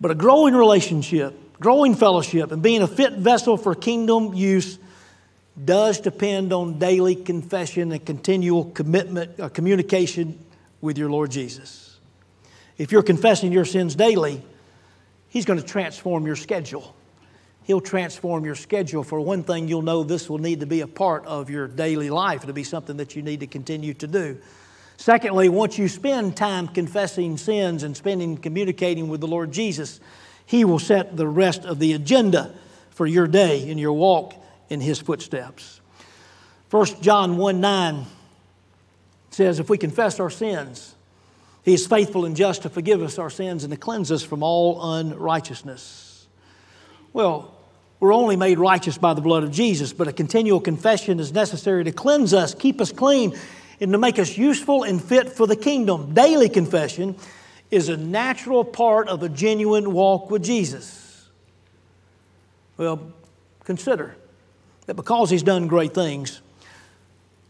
But 0.00 0.12
a 0.12 0.14
growing 0.14 0.54
relationship, 0.54 1.34
growing 1.58 1.96
fellowship, 1.96 2.52
and 2.52 2.62
being 2.62 2.82
a 2.82 2.86
fit 2.86 3.14
vessel 3.14 3.56
for 3.56 3.74
kingdom 3.74 4.32
use 4.32 4.78
does 5.62 6.00
depend 6.00 6.52
on 6.52 6.78
daily 6.78 7.16
confession 7.16 7.90
and 7.90 8.06
continual 8.06 8.66
commitment, 8.66 9.38
uh, 9.40 9.48
communication 9.48 10.38
with 10.80 10.96
your 10.96 11.10
Lord 11.10 11.32
Jesus. 11.32 11.98
If 12.78 12.92
you're 12.92 13.02
confessing 13.02 13.50
your 13.50 13.64
sins 13.64 13.96
daily, 13.96 14.40
He's 15.28 15.44
going 15.44 15.60
to 15.60 15.66
transform 15.66 16.26
your 16.26 16.36
schedule. 16.36 16.94
He'll 17.70 17.80
transform 17.80 18.44
your 18.44 18.56
schedule. 18.56 19.04
For 19.04 19.20
one 19.20 19.44
thing, 19.44 19.68
you'll 19.68 19.82
know 19.82 20.02
this 20.02 20.28
will 20.28 20.38
need 20.38 20.58
to 20.58 20.66
be 20.66 20.80
a 20.80 20.88
part 20.88 21.24
of 21.24 21.48
your 21.50 21.68
daily 21.68 22.10
life. 22.10 22.42
It'll 22.42 22.52
be 22.52 22.64
something 22.64 22.96
that 22.96 23.14
you 23.14 23.22
need 23.22 23.38
to 23.38 23.46
continue 23.46 23.94
to 23.94 24.08
do. 24.08 24.38
Secondly, 24.96 25.48
once 25.48 25.78
you 25.78 25.86
spend 25.86 26.36
time 26.36 26.66
confessing 26.66 27.38
sins 27.38 27.84
and 27.84 27.96
spending 27.96 28.36
communicating 28.38 29.06
with 29.06 29.20
the 29.20 29.28
Lord 29.28 29.52
Jesus, 29.52 30.00
He 30.44 30.64
will 30.64 30.80
set 30.80 31.16
the 31.16 31.28
rest 31.28 31.64
of 31.64 31.78
the 31.78 31.92
agenda 31.92 32.52
for 32.90 33.06
your 33.06 33.28
day 33.28 33.70
and 33.70 33.78
your 33.78 33.92
walk 33.92 34.34
in 34.68 34.80
his 34.80 34.98
footsteps. 34.98 35.80
1 36.72 36.86
John 37.02 37.36
1 37.36 37.60
9 37.60 38.04
says, 39.30 39.60
If 39.60 39.70
we 39.70 39.78
confess 39.78 40.18
our 40.18 40.28
sins, 40.28 40.96
he 41.62 41.74
is 41.74 41.86
faithful 41.86 42.24
and 42.24 42.34
just 42.34 42.62
to 42.62 42.68
forgive 42.68 43.00
us 43.00 43.16
our 43.16 43.30
sins 43.30 43.62
and 43.62 43.72
to 43.72 43.78
cleanse 43.78 44.10
us 44.10 44.24
from 44.24 44.42
all 44.42 44.96
unrighteousness. 44.96 46.26
Well, 47.12 47.54
we're 48.00 48.14
only 48.14 48.34
made 48.34 48.58
righteous 48.58 48.96
by 48.96 49.12
the 49.12 49.20
blood 49.20 49.44
of 49.44 49.50
Jesus, 49.52 49.92
but 49.92 50.08
a 50.08 50.12
continual 50.12 50.58
confession 50.58 51.20
is 51.20 51.32
necessary 51.32 51.84
to 51.84 51.92
cleanse 51.92 52.32
us, 52.32 52.54
keep 52.54 52.80
us 52.80 52.90
clean, 52.90 53.38
and 53.78 53.92
to 53.92 53.98
make 53.98 54.18
us 54.18 54.38
useful 54.38 54.84
and 54.84 55.02
fit 55.02 55.30
for 55.30 55.46
the 55.46 55.54
kingdom. 55.54 56.14
Daily 56.14 56.48
confession 56.48 57.14
is 57.70 57.90
a 57.90 57.96
natural 57.98 58.64
part 58.64 59.08
of 59.08 59.22
a 59.22 59.28
genuine 59.28 59.92
walk 59.92 60.30
with 60.30 60.42
Jesus. 60.42 61.28
Well, 62.78 63.12
consider 63.64 64.16
that 64.86 64.94
because 64.94 65.28
He's 65.28 65.42
done 65.42 65.66
great 65.66 65.92
things, 65.92 66.40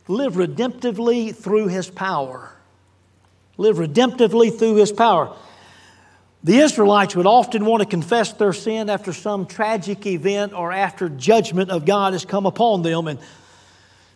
live 0.08 0.34
redemptively 0.34 1.34
through 1.34 1.68
His 1.68 1.88
power. 1.88 2.50
Live 3.56 3.76
redemptively 3.76 4.56
through 4.58 4.76
His 4.76 4.90
power. 4.90 5.36
The 6.42 6.58
Israelites 6.58 7.14
would 7.16 7.26
often 7.26 7.66
want 7.66 7.82
to 7.82 7.88
confess 7.88 8.32
their 8.32 8.54
sin 8.54 8.88
after 8.88 9.12
some 9.12 9.44
tragic 9.46 10.06
event 10.06 10.54
or 10.54 10.72
after 10.72 11.10
judgment 11.10 11.70
of 11.70 11.84
God 11.84 12.14
has 12.14 12.24
come 12.24 12.46
upon 12.46 12.80
them. 12.82 13.08
And 13.08 13.18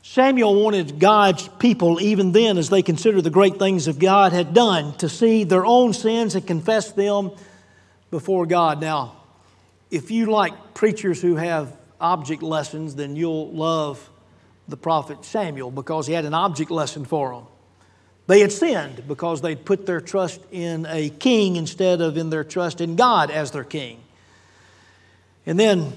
Samuel 0.03 0.63
wanted 0.63 0.99
God's 0.99 1.49
people, 1.59 2.01
even 2.01 2.33
then, 2.33 2.57
as 2.57 2.71
they 2.71 2.83
considered 2.83 3.25
the 3.25 3.31
great 3.31 3.59
things 3.59 3.85
that 3.85 3.99
God 3.99 4.33
had 4.33 4.55
done, 4.55 4.97
to 4.99 5.09
see 5.09 5.45
their 5.45 5.67
own 5.67 5.93
sins 5.93 6.35
and 6.35 6.47
confess 6.47 6.93
them 6.93 7.31
before 8.11 8.47
God. 8.47 8.81
Now, 8.81 9.17
if 9.91 10.11
you 10.11 10.27
like 10.27 10.73
preachers 10.73 11.21
who 11.21 11.37
have 11.37 11.77
object 12.01 12.43
lessons, 12.43 12.95
then 12.95 13.17
you'll 13.17 13.53
love 13.53 14.11
the 14.67 14.77
prophet 14.79 15.27
Samuel 15.27 15.71
because 15.71 16.07
he 16.07 16.15
had 16.15 16.25
an 16.25 16.35
object 16.35 16.71
lesson 16.71 17.05
for 17.05 17.35
them. 17.35 17.47
They 18.27 18.41
had 18.41 18.53
sinned 18.53 19.07
because 19.07 19.41
they'd 19.41 19.65
put 19.65 19.87
their 19.87 20.01
trust 20.01 20.41
in 20.51 20.87
a 20.87 21.11
king 21.11 21.57
instead 21.57 22.01
of 22.01 22.17
in 22.17 22.31
their 22.31 22.45
trust 22.45 22.81
in 22.81 22.97
God 22.97 23.31
as 23.31 23.51
their 23.51 23.65
king. 23.65 24.01
And 25.47 25.59
then 25.59 25.93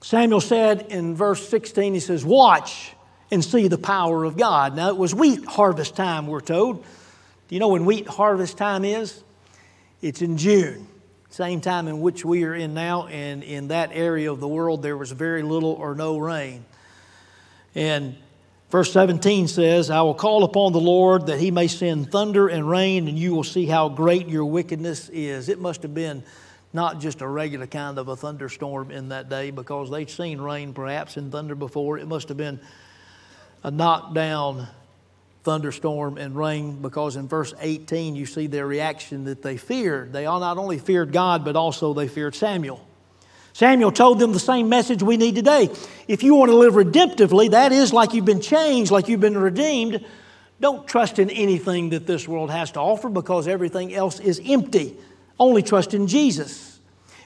Samuel 0.00 0.40
said 0.40 0.86
in 0.88 1.14
verse 1.14 1.46
16, 1.48 1.94
he 1.94 2.00
says, 2.00 2.24
Watch 2.24 2.94
and 3.30 3.44
see 3.44 3.68
the 3.68 3.78
power 3.78 4.24
of 4.24 4.36
God. 4.36 4.74
Now, 4.74 4.88
it 4.88 4.96
was 4.96 5.14
wheat 5.14 5.44
harvest 5.44 5.96
time, 5.96 6.26
we're 6.26 6.40
told. 6.40 6.82
Do 6.82 7.54
you 7.54 7.58
know 7.60 7.68
when 7.68 7.84
wheat 7.84 8.06
harvest 8.06 8.56
time 8.56 8.84
is? 8.84 9.22
It's 10.00 10.22
in 10.22 10.38
June 10.38 10.88
same 11.34 11.60
time 11.60 11.88
in 11.88 12.00
which 12.00 12.24
we 12.24 12.44
are 12.44 12.54
in 12.54 12.74
now, 12.74 13.08
and 13.08 13.42
in 13.42 13.66
that 13.66 13.90
area 13.92 14.30
of 14.30 14.38
the 14.38 14.46
world 14.46 14.82
there 14.82 14.96
was 14.96 15.10
very 15.10 15.42
little 15.42 15.72
or 15.72 15.96
no 15.96 16.16
rain. 16.16 16.64
And 17.74 18.14
verse 18.74 18.90
17 18.90 19.46
says, 19.46 19.88
I 19.88 20.02
will 20.02 20.14
call 20.14 20.42
upon 20.42 20.72
the 20.72 20.80
Lord 20.80 21.28
that 21.28 21.38
he 21.38 21.52
may 21.52 21.68
send 21.68 22.10
thunder 22.10 22.48
and 22.48 22.68
rain, 22.68 23.06
and 23.06 23.16
you 23.16 23.32
will 23.32 23.44
see 23.44 23.66
how 23.66 23.88
great 23.88 24.26
your 24.26 24.46
wickedness 24.46 25.08
is. 25.10 25.48
It 25.48 25.60
must 25.60 25.82
have 25.82 25.94
been 25.94 26.24
not 26.72 26.98
just 26.98 27.20
a 27.20 27.28
regular 27.28 27.68
kind 27.68 27.98
of 27.98 28.08
a 28.08 28.16
thunderstorm 28.16 28.90
in 28.90 29.10
that 29.10 29.28
day 29.28 29.52
because 29.52 29.92
they'd 29.92 30.10
seen 30.10 30.40
rain 30.40 30.72
perhaps 30.72 31.16
and 31.16 31.30
thunder 31.30 31.54
before. 31.54 31.98
It 31.98 32.08
must 32.08 32.26
have 32.30 32.36
been 32.36 32.58
a 33.62 33.70
knockdown 33.70 34.66
thunderstorm 35.44 36.18
and 36.18 36.34
rain 36.34 36.82
because 36.82 37.14
in 37.14 37.28
verse 37.28 37.54
18 37.60 38.16
you 38.16 38.26
see 38.26 38.48
their 38.48 38.66
reaction 38.66 39.26
that 39.26 39.40
they 39.40 39.56
feared. 39.56 40.12
They 40.12 40.26
all 40.26 40.40
not 40.40 40.58
only 40.58 40.80
feared 40.80 41.12
God, 41.12 41.44
but 41.44 41.54
also 41.54 41.94
they 41.94 42.08
feared 42.08 42.34
Samuel. 42.34 42.84
Samuel 43.54 43.92
told 43.92 44.18
them 44.18 44.32
the 44.32 44.38
same 44.38 44.68
message 44.68 45.02
we 45.02 45.16
need 45.16 45.34
today. 45.34 45.70
If 46.06 46.22
you 46.22 46.34
want 46.34 46.50
to 46.50 46.56
live 46.56 46.74
redemptively, 46.74 47.52
that 47.52 47.72
is 47.72 47.92
like 47.92 48.12
you've 48.12 48.26
been 48.26 48.42
changed, 48.42 48.90
like 48.90 49.08
you've 49.08 49.20
been 49.20 49.38
redeemed, 49.38 50.04
don't 50.60 50.86
trust 50.86 51.18
in 51.18 51.30
anything 51.30 51.90
that 51.90 52.06
this 52.06 52.28
world 52.28 52.50
has 52.50 52.72
to 52.72 52.80
offer 52.80 53.08
because 53.08 53.48
everything 53.48 53.94
else 53.94 54.20
is 54.20 54.40
empty. 54.44 54.94
Only 55.40 55.62
trust 55.62 55.94
in 55.94 56.06
Jesus. 56.06 56.78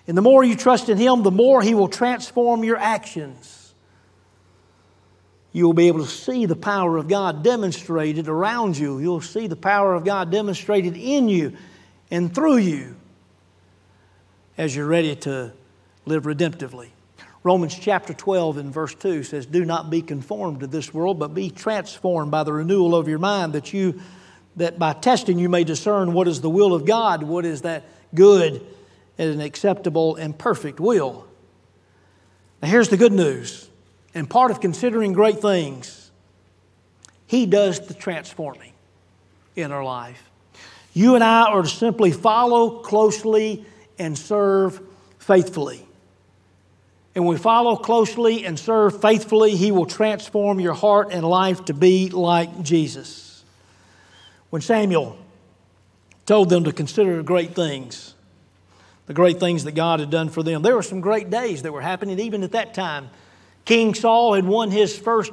And 0.06 0.16
the 0.16 0.22
more 0.22 0.44
you 0.44 0.54
trust 0.54 0.88
in 0.88 0.96
Him, 0.96 1.24
the 1.24 1.32
more 1.32 1.60
He 1.60 1.74
will 1.74 1.88
transform 1.88 2.62
your 2.62 2.76
actions 2.76 3.58
you'll 5.52 5.72
be 5.72 5.88
able 5.88 6.00
to 6.00 6.10
see 6.10 6.46
the 6.46 6.56
power 6.56 6.96
of 6.96 7.08
God 7.08 7.42
demonstrated 7.42 8.28
around 8.28 8.76
you. 8.76 8.98
You'll 8.98 9.20
see 9.20 9.46
the 9.46 9.56
power 9.56 9.94
of 9.94 10.04
God 10.04 10.30
demonstrated 10.30 10.96
in 10.96 11.28
you 11.28 11.56
and 12.10 12.34
through 12.34 12.58
you 12.58 12.96
as 14.56 14.74
you're 14.74 14.86
ready 14.86 15.16
to 15.16 15.52
live 16.08 16.24
redemptively. 16.24 16.88
Romans 17.44 17.78
chapter 17.78 18.12
12 18.12 18.58
and 18.58 18.72
verse 18.72 18.94
2 18.94 19.22
says, 19.22 19.46
Do 19.46 19.64
not 19.64 19.90
be 19.90 20.02
conformed 20.02 20.60
to 20.60 20.66
this 20.66 20.92
world, 20.92 21.18
but 21.18 21.34
be 21.34 21.50
transformed 21.50 22.30
by 22.30 22.42
the 22.42 22.52
renewal 22.52 22.96
of 22.96 23.08
your 23.08 23.18
mind, 23.18 23.52
that 23.52 23.72
you 23.72 24.00
that 24.56 24.78
by 24.78 24.92
testing 24.92 25.38
you 25.38 25.48
may 25.48 25.64
discern 25.64 26.12
what 26.12 26.26
is 26.28 26.40
the 26.40 26.50
will 26.50 26.74
of 26.74 26.84
God, 26.84 27.22
what 27.22 27.44
is 27.44 27.62
that 27.62 27.84
good 28.14 28.66
and 29.16 29.30
an 29.30 29.40
acceptable 29.40 30.16
and 30.16 30.36
perfect 30.36 30.80
will. 30.80 31.26
Now 32.60 32.68
here's 32.68 32.88
the 32.88 32.96
good 32.96 33.12
news 33.12 33.68
and 34.14 34.28
part 34.28 34.50
of 34.50 34.60
considering 34.60 35.12
great 35.12 35.40
things, 35.40 36.10
He 37.26 37.46
does 37.46 37.86
the 37.86 37.94
transforming 37.94 38.72
in 39.54 39.70
our 39.70 39.84
life. 39.84 40.28
You 40.92 41.14
and 41.14 41.22
I 41.22 41.42
are 41.50 41.62
to 41.62 41.68
simply 41.68 42.10
follow 42.10 42.80
closely 42.80 43.64
and 43.98 44.18
serve 44.18 44.80
faithfully. 45.18 45.87
And 47.18 47.26
we 47.26 47.36
follow 47.36 47.74
closely 47.74 48.46
and 48.46 48.56
serve 48.56 49.02
faithfully, 49.02 49.56
He 49.56 49.72
will 49.72 49.86
transform 49.86 50.60
your 50.60 50.72
heart 50.72 51.08
and 51.10 51.24
life 51.26 51.64
to 51.64 51.74
be 51.74 52.10
like 52.10 52.62
Jesus. 52.62 53.42
When 54.50 54.62
Samuel 54.62 55.18
told 56.26 56.48
them 56.48 56.62
to 56.62 56.72
consider 56.72 57.16
the 57.16 57.24
great 57.24 57.56
things, 57.56 58.14
the 59.06 59.14
great 59.14 59.40
things 59.40 59.64
that 59.64 59.72
God 59.72 59.98
had 59.98 60.10
done 60.10 60.28
for 60.28 60.44
them. 60.44 60.62
There 60.62 60.76
were 60.76 60.82
some 60.84 61.00
great 61.00 61.28
days 61.28 61.62
that 61.62 61.72
were 61.72 61.80
happening 61.80 62.20
even 62.20 62.44
at 62.44 62.52
that 62.52 62.72
time. 62.72 63.10
King 63.64 63.94
Saul 63.94 64.34
had 64.34 64.44
won 64.44 64.70
his 64.70 64.96
first 64.96 65.32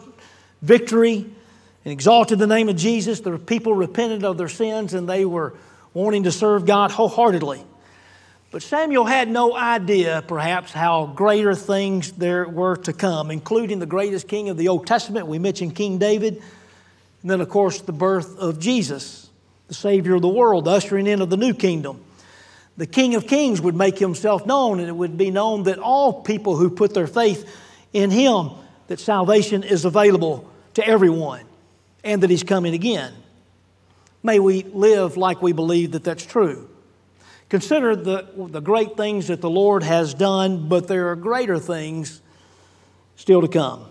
victory 0.64 1.18
and 1.18 1.92
exalted 1.92 2.40
the 2.40 2.48
name 2.48 2.68
of 2.68 2.78
Jesus. 2.78 3.20
The 3.20 3.38
people 3.38 3.76
repented 3.76 4.24
of 4.24 4.40
their 4.40 4.50
sins 4.50 4.96
and 4.96 5.08
they 5.08 5.24
were 5.24 5.54
wanting 5.94 6.24
to 6.24 6.32
serve 6.32 6.66
God 6.66 6.90
wholeheartedly. 6.90 7.64
But 8.52 8.64
Samuel 8.64 9.06
had 9.06 9.30
no 9.30 9.56
idea, 9.56 10.24
perhaps, 10.28 10.72
how 10.72 11.08
greater 11.08 11.56
things 11.56 12.14
there 12.14 12.48
were 12.48 12.78
to 12.78 12.94
come, 12.94 13.32
including 13.32 13.80
the 13.80 13.86
greatest 13.86 14.28
king 14.28 14.50
of 14.50 14.58
the 14.58 14.70
Old 14.70 14.88
Testament. 14.88 15.28
We 15.28 15.40
mentioned 15.40 15.76
King 15.76 15.98
David. 15.98 16.42
And 17.22 17.32
then, 17.32 17.42
of 17.42 17.50
course, 17.50 17.82
the 17.82 17.92
birth 17.92 18.38
of 18.38 18.60
Jesus, 18.60 19.30
the 19.68 19.74
Savior 19.74 20.16
of 20.16 20.22
the 20.22 20.30
world, 20.30 20.66
the 20.66 20.72
ushering 20.72 21.08
in 21.08 21.22
of 21.22 21.30
the 21.30 21.38
new 21.38 21.54
kingdom. 21.54 22.04
The 22.78 22.86
King 22.86 23.16
of 23.16 23.28
Kings 23.28 23.60
would 23.62 23.76
make 23.76 23.98
himself 23.98 24.46
known, 24.46 24.80
and 24.80 24.88
it 24.88 24.96
would 24.96 25.18
be 25.18 25.32
known 25.32 25.64
that 25.64 25.80
all 25.80 26.22
people 26.22 26.56
who 26.56 26.70
put 26.70 26.94
their 26.94 27.08
faith 27.08 27.50
in 27.94 28.12
him, 28.12 28.52
that 28.88 29.00
salvation 29.00 29.64
is 29.64 29.86
available 29.86 30.50
to 30.76 30.86
everyone 30.86 31.46
and 32.04 32.22
that 32.24 32.30
He's 32.30 32.44
coming 32.44 32.74
again. 32.74 33.14
May 34.24 34.40
we 34.40 34.64
live 34.64 35.18
like 35.18 35.42
we 35.42 35.52
believe 35.52 35.92
that 35.94 36.04
that's 36.04 36.26
true. 36.26 36.70
Consider 37.50 37.96
the, 37.96 38.28
the 38.36 38.62
great 38.62 38.98
things 38.98 39.28
that 39.28 39.42
the 39.42 39.50
Lord 39.50 39.84
has 39.84 40.14
done, 40.14 40.68
but 40.68 40.88
there 40.88 41.10
are 41.12 41.16
greater 41.16 41.60
things 41.60 42.22
still 43.16 43.42
to 43.42 43.48
come. 43.48 43.86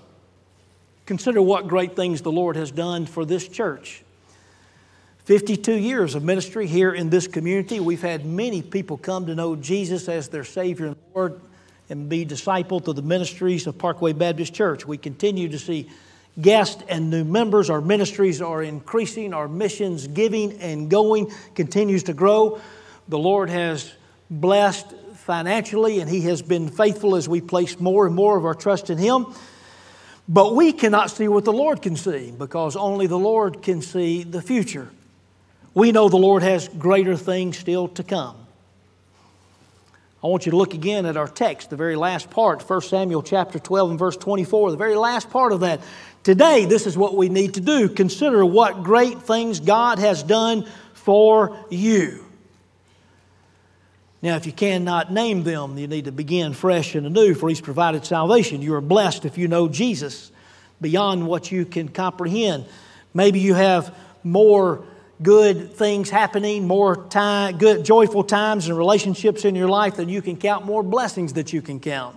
Consider 1.06 1.40
what 1.40 1.68
great 1.68 1.94
things 1.94 2.22
the 2.22 2.32
Lord 2.32 2.56
has 2.56 2.70
done 2.70 3.06
for 3.06 3.24
this 3.24 3.46
church. 3.46 4.02
52 5.24 5.72
years 5.72 6.14
of 6.14 6.22
ministry 6.22 6.66
here 6.66 6.92
in 6.92 7.10
this 7.10 7.26
community. 7.26 7.80
We've 7.80 8.02
had 8.02 8.26
many 8.26 8.60
people 8.60 8.98
come 8.98 9.26
to 9.26 9.34
know 9.34 9.56
Jesus 9.56 10.08
as 10.08 10.28
their 10.28 10.44
Savior 10.44 10.86
and 10.86 10.96
Lord 11.14 11.40
and 11.88 12.08
be 12.08 12.26
discipled 12.26 12.84
to 12.86 12.92
the 12.92 13.02
ministries 13.02 13.66
of 13.66 13.78
Parkway 13.78 14.12
Baptist 14.12 14.52
Church. 14.52 14.86
We 14.86 14.98
continue 14.98 15.48
to 15.48 15.58
see 15.58 15.88
guests 16.40 16.82
and 16.88 17.10
new 17.10 17.24
members. 17.24 17.70
Our 17.70 17.80
ministries 17.80 18.42
are 18.42 18.62
increasing. 18.62 19.32
Our 19.32 19.48
missions 19.48 20.06
giving 20.08 20.60
and 20.60 20.90
going 20.90 21.32
continues 21.54 22.02
to 22.04 22.12
grow. 22.12 22.60
The 23.08 23.18
Lord 23.18 23.50
has 23.50 23.92
blessed 24.30 24.90
financially, 25.16 26.00
and 26.00 26.10
He 26.10 26.22
has 26.22 26.42
been 26.42 26.68
faithful 26.68 27.16
as 27.16 27.28
we 27.28 27.40
place 27.40 27.78
more 27.78 28.06
and 28.06 28.14
more 28.14 28.36
of 28.36 28.44
our 28.44 28.54
trust 28.54 28.90
in 28.90 28.98
Him. 28.98 29.26
But 30.28 30.54
we 30.54 30.72
cannot 30.72 31.10
see 31.10 31.28
what 31.28 31.44
the 31.44 31.52
Lord 31.52 31.82
can 31.82 31.96
see 31.96 32.30
because 32.30 32.76
only 32.76 33.06
the 33.06 33.18
Lord 33.18 33.62
can 33.62 33.82
see 33.82 34.22
the 34.22 34.40
future. 34.40 34.88
We 35.74 35.92
know 35.92 36.08
the 36.08 36.16
Lord 36.16 36.42
has 36.42 36.68
greater 36.68 37.16
things 37.16 37.58
still 37.58 37.88
to 37.88 38.02
come. 38.02 38.36
I 40.22 40.28
want 40.28 40.46
you 40.46 40.52
to 40.52 40.56
look 40.56 40.72
again 40.72 41.04
at 41.04 41.18
our 41.18 41.28
text, 41.28 41.68
the 41.68 41.76
very 41.76 41.96
last 41.96 42.30
part, 42.30 42.62
1 42.62 42.80
Samuel 42.80 43.22
chapter 43.22 43.58
12 43.58 43.90
and 43.90 43.98
verse 43.98 44.16
24, 44.16 44.70
the 44.70 44.76
very 44.78 44.96
last 44.96 45.28
part 45.28 45.52
of 45.52 45.60
that. 45.60 45.82
Today, 46.22 46.64
this 46.64 46.86
is 46.86 46.96
what 46.96 47.14
we 47.14 47.28
need 47.28 47.54
to 47.54 47.60
do. 47.60 47.90
Consider 47.90 48.46
what 48.46 48.82
great 48.82 49.20
things 49.20 49.60
God 49.60 49.98
has 49.98 50.22
done 50.22 50.66
for 50.94 51.54
you. 51.68 52.23
Now, 54.24 54.36
if 54.36 54.46
you 54.46 54.52
cannot 54.52 55.12
name 55.12 55.42
them, 55.42 55.76
you 55.76 55.86
need 55.86 56.06
to 56.06 56.12
begin 56.12 56.54
fresh 56.54 56.94
and 56.94 57.06
anew, 57.06 57.34
for 57.34 57.50
He's 57.50 57.60
provided 57.60 58.06
salvation. 58.06 58.62
You 58.62 58.72
are 58.72 58.80
blessed 58.80 59.26
if 59.26 59.36
you 59.36 59.48
know 59.48 59.68
Jesus 59.68 60.32
beyond 60.80 61.26
what 61.26 61.52
you 61.52 61.66
can 61.66 61.90
comprehend. 61.90 62.64
Maybe 63.12 63.40
you 63.40 63.52
have 63.52 63.94
more 64.22 64.82
good 65.22 65.74
things 65.74 66.08
happening, 66.08 66.66
more 66.66 67.04
time, 67.08 67.58
good, 67.58 67.84
joyful 67.84 68.24
times 68.24 68.66
and 68.66 68.78
relationships 68.78 69.44
in 69.44 69.54
your 69.54 69.68
life 69.68 69.96
than 69.96 70.08
you 70.08 70.22
can 70.22 70.38
count, 70.38 70.64
more 70.64 70.82
blessings 70.82 71.34
that 71.34 71.52
you 71.52 71.60
can 71.60 71.78
count. 71.78 72.16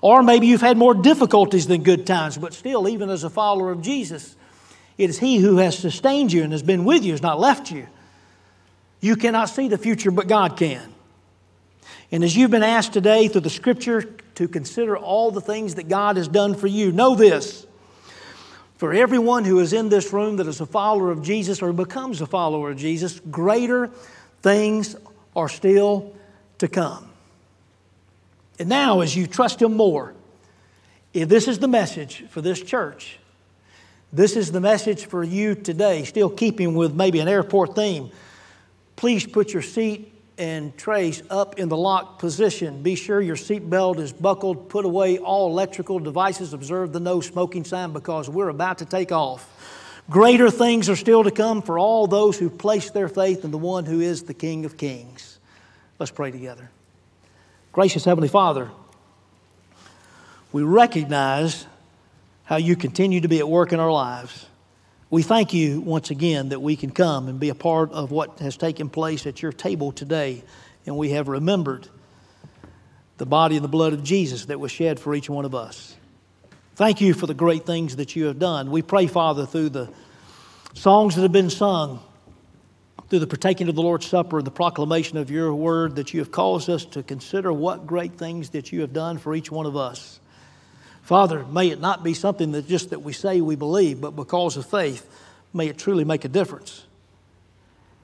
Or 0.00 0.24
maybe 0.24 0.48
you've 0.48 0.60
had 0.60 0.76
more 0.76 0.92
difficulties 0.92 1.68
than 1.68 1.84
good 1.84 2.04
times, 2.04 2.36
but 2.36 2.52
still, 2.52 2.88
even 2.88 3.10
as 3.10 3.22
a 3.22 3.30
follower 3.30 3.70
of 3.70 3.80
Jesus, 3.80 4.34
it 4.98 5.08
is 5.08 5.20
He 5.20 5.36
who 5.36 5.58
has 5.58 5.78
sustained 5.78 6.32
you 6.32 6.42
and 6.42 6.50
has 6.50 6.64
been 6.64 6.84
with 6.84 7.04
you, 7.04 7.12
has 7.12 7.22
not 7.22 7.38
left 7.38 7.70
you. 7.70 7.86
You 9.00 9.14
cannot 9.14 9.50
see 9.50 9.68
the 9.68 9.78
future, 9.78 10.10
but 10.10 10.26
God 10.26 10.56
can. 10.56 10.91
And 12.12 12.22
as 12.22 12.36
you've 12.36 12.50
been 12.50 12.62
asked 12.62 12.92
today 12.92 13.26
through 13.26 13.40
the 13.40 13.50
scripture 13.50 14.02
to 14.34 14.46
consider 14.46 14.96
all 14.96 15.30
the 15.30 15.40
things 15.40 15.76
that 15.76 15.88
God 15.88 16.18
has 16.18 16.28
done 16.28 16.54
for 16.54 16.66
you, 16.66 16.92
know 16.92 17.14
this. 17.14 17.66
For 18.76 18.92
everyone 18.92 19.44
who 19.44 19.60
is 19.60 19.72
in 19.72 19.88
this 19.88 20.12
room 20.12 20.36
that 20.36 20.46
is 20.46 20.60
a 20.60 20.66
follower 20.66 21.10
of 21.10 21.22
Jesus 21.22 21.62
or 21.62 21.72
becomes 21.72 22.20
a 22.20 22.26
follower 22.26 22.70
of 22.70 22.76
Jesus, 22.76 23.18
greater 23.30 23.88
things 24.42 24.94
are 25.34 25.48
still 25.48 26.14
to 26.58 26.68
come. 26.68 27.08
And 28.58 28.68
now, 28.68 29.00
as 29.00 29.16
you 29.16 29.26
trust 29.26 29.62
Him 29.62 29.74
more, 29.74 30.12
if 31.14 31.28
this 31.28 31.48
is 31.48 31.60
the 31.60 31.68
message 31.68 32.24
for 32.28 32.42
this 32.42 32.60
church, 32.60 33.18
this 34.12 34.36
is 34.36 34.52
the 34.52 34.60
message 34.60 35.06
for 35.06 35.24
you 35.24 35.54
today, 35.54 36.04
still 36.04 36.28
keeping 36.28 36.74
with 36.74 36.94
maybe 36.94 37.20
an 37.20 37.28
airport 37.28 37.74
theme. 37.74 38.10
Please 38.96 39.26
put 39.26 39.54
your 39.54 39.62
seat 39.62 40.11
and 40.38 40.76
trays 40.76 41.22
up 41.30 41.58
in 41.58 41.68
the 41.68 41.76
locked 41.76 42.18
position. 42.18 42.82
Be 42.82 42.94
sure 42.94 43.20
your 43.20 43.36
seatbelt 43.36 43.98
is 43.98 44.12
buckled. 44.12 44.68
Put 44.68 44.84
away 44.84 45.18
all 45.18 45.50
electrical 45.50 45.98
devices. 45.98 46.52
Observe 46.52 46.92
the 46.92 47.00
no 47.00 47.20
smoking 47.20 47.64
sign 47.64 47.92
because 47.92 48.28
we're 48.28 48.48
about 48.48 48.78
to 48.78 48.84
take 48.84 49.12
off. 49.12 49.48
Greater 50.10 50.50
things 50.50 50.88
are 50.88 50.96
still 50.96 51.24
to 51.24 51.30
come 51.30 51.62
for 51.62 51.78
all 51.78 52.06
those 52.06 52.38
who 52.38 52.50
place 52.50 52.90
their 52.90 53.08
faith 53.08 53.44
in 53.44 53.50
the 53.50 53.58
one 53.58 53.84
who 53.84 54.00
is 54.00 54.24
the 54.24 54.34
King 54.34 54.64
of 54.64 54.76
Kings. 54.76 55.38
Let's 55.98 56.10
pray 56.10 56.30
together. 56.30 56.70
Gracious 57.72 58.04
Heavenly 58.04 58.28
Father, 58.28 58.70
we 60.50 60.62
recognize 60.62 61.66
how 62.44 62.56
you 62.56 62.76
continue 62.76 63.20
to 63.20 63.28
be 63.28 63.38
at 63.38 63.48
work 63.48 63.72
in 63.72 63.80
our 63.80 63.92
lives. 63.92 64.46
We 65.12 65.20
thank 65.22 65.52
you 65.52 65.82
once 65.82 66.10
again 66.10 66.48
that 66.48 66.60
we 66.60 66.74
can 66.74 66.88
come 66.88 67.28
and 67.28 67.38
be 67.38 67.50
a 67.50 67.54
part 67.54 67.92
of 67.92 68.10
what 68.10 68.38
has 68.38 68.56
taken 68.56 68.88
place 68.88 69.26
at 69.26 69.42
your 69.42 69.52
table 69.52 69.92
today, 69.92 70.42
and 70.86 70.96
we 70.96 71.10
have 71.10 71.28
remembered 71.28 71.86
the 73.18 73.26
body 73.26 73.56
and 73.56 73.62
the 73.62 73.68
blood 73.68 73.92
of 73.92 74.02
Jesus 74.02 74.46
that 74.46 74.58
was 74.58 74.72
shed 74.72 74.98
for 74.98 75.14
each 75.14 75.28
one 75.28 75.44
of 75.44 75.54
us. 75.54 75.94
Thank 76.76 77.02
you 77.02 77.12
for 77.12 77.26
the 77.26 77.34
great 77.34 77.66
things 77.66 77.96
that 77.96 78.16
you 78.16 78.24
have 78.24 78.38
done. 78.38 78.70
We 78.70 78.80
pray, 78.80 79.06
Father, 79.06 79.44
through 79.44 79.68
the 79.68 79.92
songs 80.72 81.14
that 81.16 81.20
have 81.20 81.30
been 81.30 81.50
sung, 81.50 82.00
through 83.10 83.18
the 83.18 83.26
partaking 83.26 83.68
of 83.68 83.74
the 83.74 83.82
Lord's 83.82 84.06
Supper 84.06 84.38
and 84.38 84.46
the 84.46 84.50
proclamation 84.50 85.18
of 85.18 85.30
your 85.30 85.54
word 85.54 85.96
that 85.96 86.14
you 86.14 86.20
have 86.20 86.32
caused 86.32 86.70
us 86.70 86.86
to 86.86 87.02
consider 87.02 87.52
what 87.52 87.86
great 87.86 88.14
things 88.14 88.48
that 88.48 88.72
you 88.72 88.80
have 88.80 88.94
done 88.94 89.18
for 89.18 89.34
each 89.34 89.50
one 89.50 89.66
of 89.66 89.76
us. 89.76 90.20
Father, 91.02 91.44
may 91.44 91.68
it 91.68 91.80
not 91.80 92.02
be 92.02 92.14
something 92.14 92.52
that 92.52 92.68
just 92.68 92.90
that 92.90 93.02
we 93.02 93.12
say 93.12 93.40
we 93.40 93.56
believe, 93.56 94.00
but 94.00 94.12
because 94.12 94.56
of 94.56 94.64
faith, 94.64 95.08
may 95.52 95.68
it 95.68 95.76
truly 95.76 96.04
make 96.04 96.24
a 96.24 96.28
difference. 96.28 96.84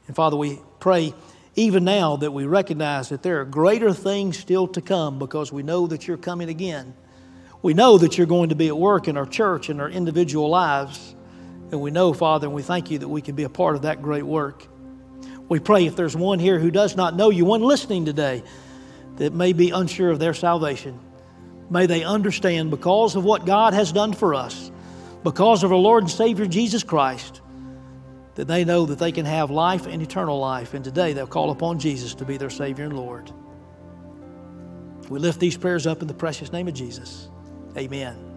And 0.07 0.17
Father, 0.17 0.37
we 0.37 0.61
pray 0.81 1.15
even 1.55 1.85
now 1.85 2.17
that 2.17 2.33
we 2.33 2.45
recognize 2.45 3.09
that 3.09 3.23
there 3.23 3.41
are 3.41 3.45
greater 3.45 3.93
things 3.93 4.39
still 4.39 4.67
to 4.69 4.81
come 4.81 5.19
because 5.19 5.53
we 5.53 5.63
know 5.63 5.87
that 5.87 6.07
you're 6.07 6.17
coming 6.17 6.49
again. 6.49 6.95
We 7.63 7.75
know 7.75 7.99
that 7.99 8.17
you're 8.17 8.27
going 8.27 8.51
to 8.51 8.55
be 8.55 8.69
at 8.69 8.77
work 8.77 9.09
in 9.09 9.17
our 9.17 9.27
church 9.27 9.69
and 9.69 9.81
our 9.81 9.91
individual 9.91 10.49
lives. 10.49 11.15
And 11.71 11.81
we 11.81 11.91
know, 11.91 12.13
Father, 12.13 12.47
and 12.47 12.55
we 12.55 12.63
thank 12.63 12.91
you 12.91 12.99
that 12.99 13.09
we 13.09 13.21
can 13.21 13.35
be 13.35 13.43
a 13.43 13.49
part 13.49 13.77
of 13.77 13.83
that 13.83 14.03
great 14.03 14.23
work. 14.23 14.67
We 15.49 15.59
pray 15.61 15.87
if 15.87 15.97
there's 15.97 16.17
one 16.17 16.39
here 16.39 16.59
who 16.59 16.71
does 16.71 16.97
not 16.97 17.17
know 17.17 17.31
you, 17.31 17.45
one 17.45 17.63
listening 17.63 18.05
today 18.05 18.43
that 19.17 19.33
may 19.33 19.53
be 19.53 19.71
unsure 19.71 20.11
of 20.11 20.19
their 20.19 20.35
salvation, 20.35 20.99
may 21.71 21.87
they 21.87 22.05
understand 22.05 22.71
because 22.71 23.17
of 23.17 23.25
what 23.25 23.47
God 23.47 23.75
has 23.75 23.93
done 23.93 24.13
for 24.13 24.35
us, 24.35 24.71
because 25.23 25.65
of 25.65 25.73
our 25.73 25.79
Lord 25.79 26.05
and 26.05 26.11
Savior 26.11 26.47
Jesus 26.47 26.83
Christ, 26.83 27.41
that 28.37 28.47
they 28.47 28.65
know 28.65 28.87
that 28.87 28.99
they 28.99 29.13
can 29.13 29.27
have 29.27 29.51
life 29.51 29.87
and 29.87 30.01
eternal 30.01 30.39
life. 30.39 30.75
And 30.75 30.85
today 30.85 31.13
they'll 31.13 31.27
call 31.27 31.51
upon 31.51 31.81
Jesus 31.81 32.15
to 32.17 32.25
be 32.25 32.37
their 32.37 32.51
Savior 32.51 32.85
and 32.85 32.97
Lord. 32.97 33.31
We 35.09 35.19
lift 35.19 35.41
these 35.41 35.57
prayers 35.57 35.87
up 35.87 36.03
in 36.03 36.09
the 36.09 36.15
precious 36.15 36.53
name 36.53 36.69
of 36.69 36.75
Jesus. 36.75 37.29
Amen. 37.77 38.28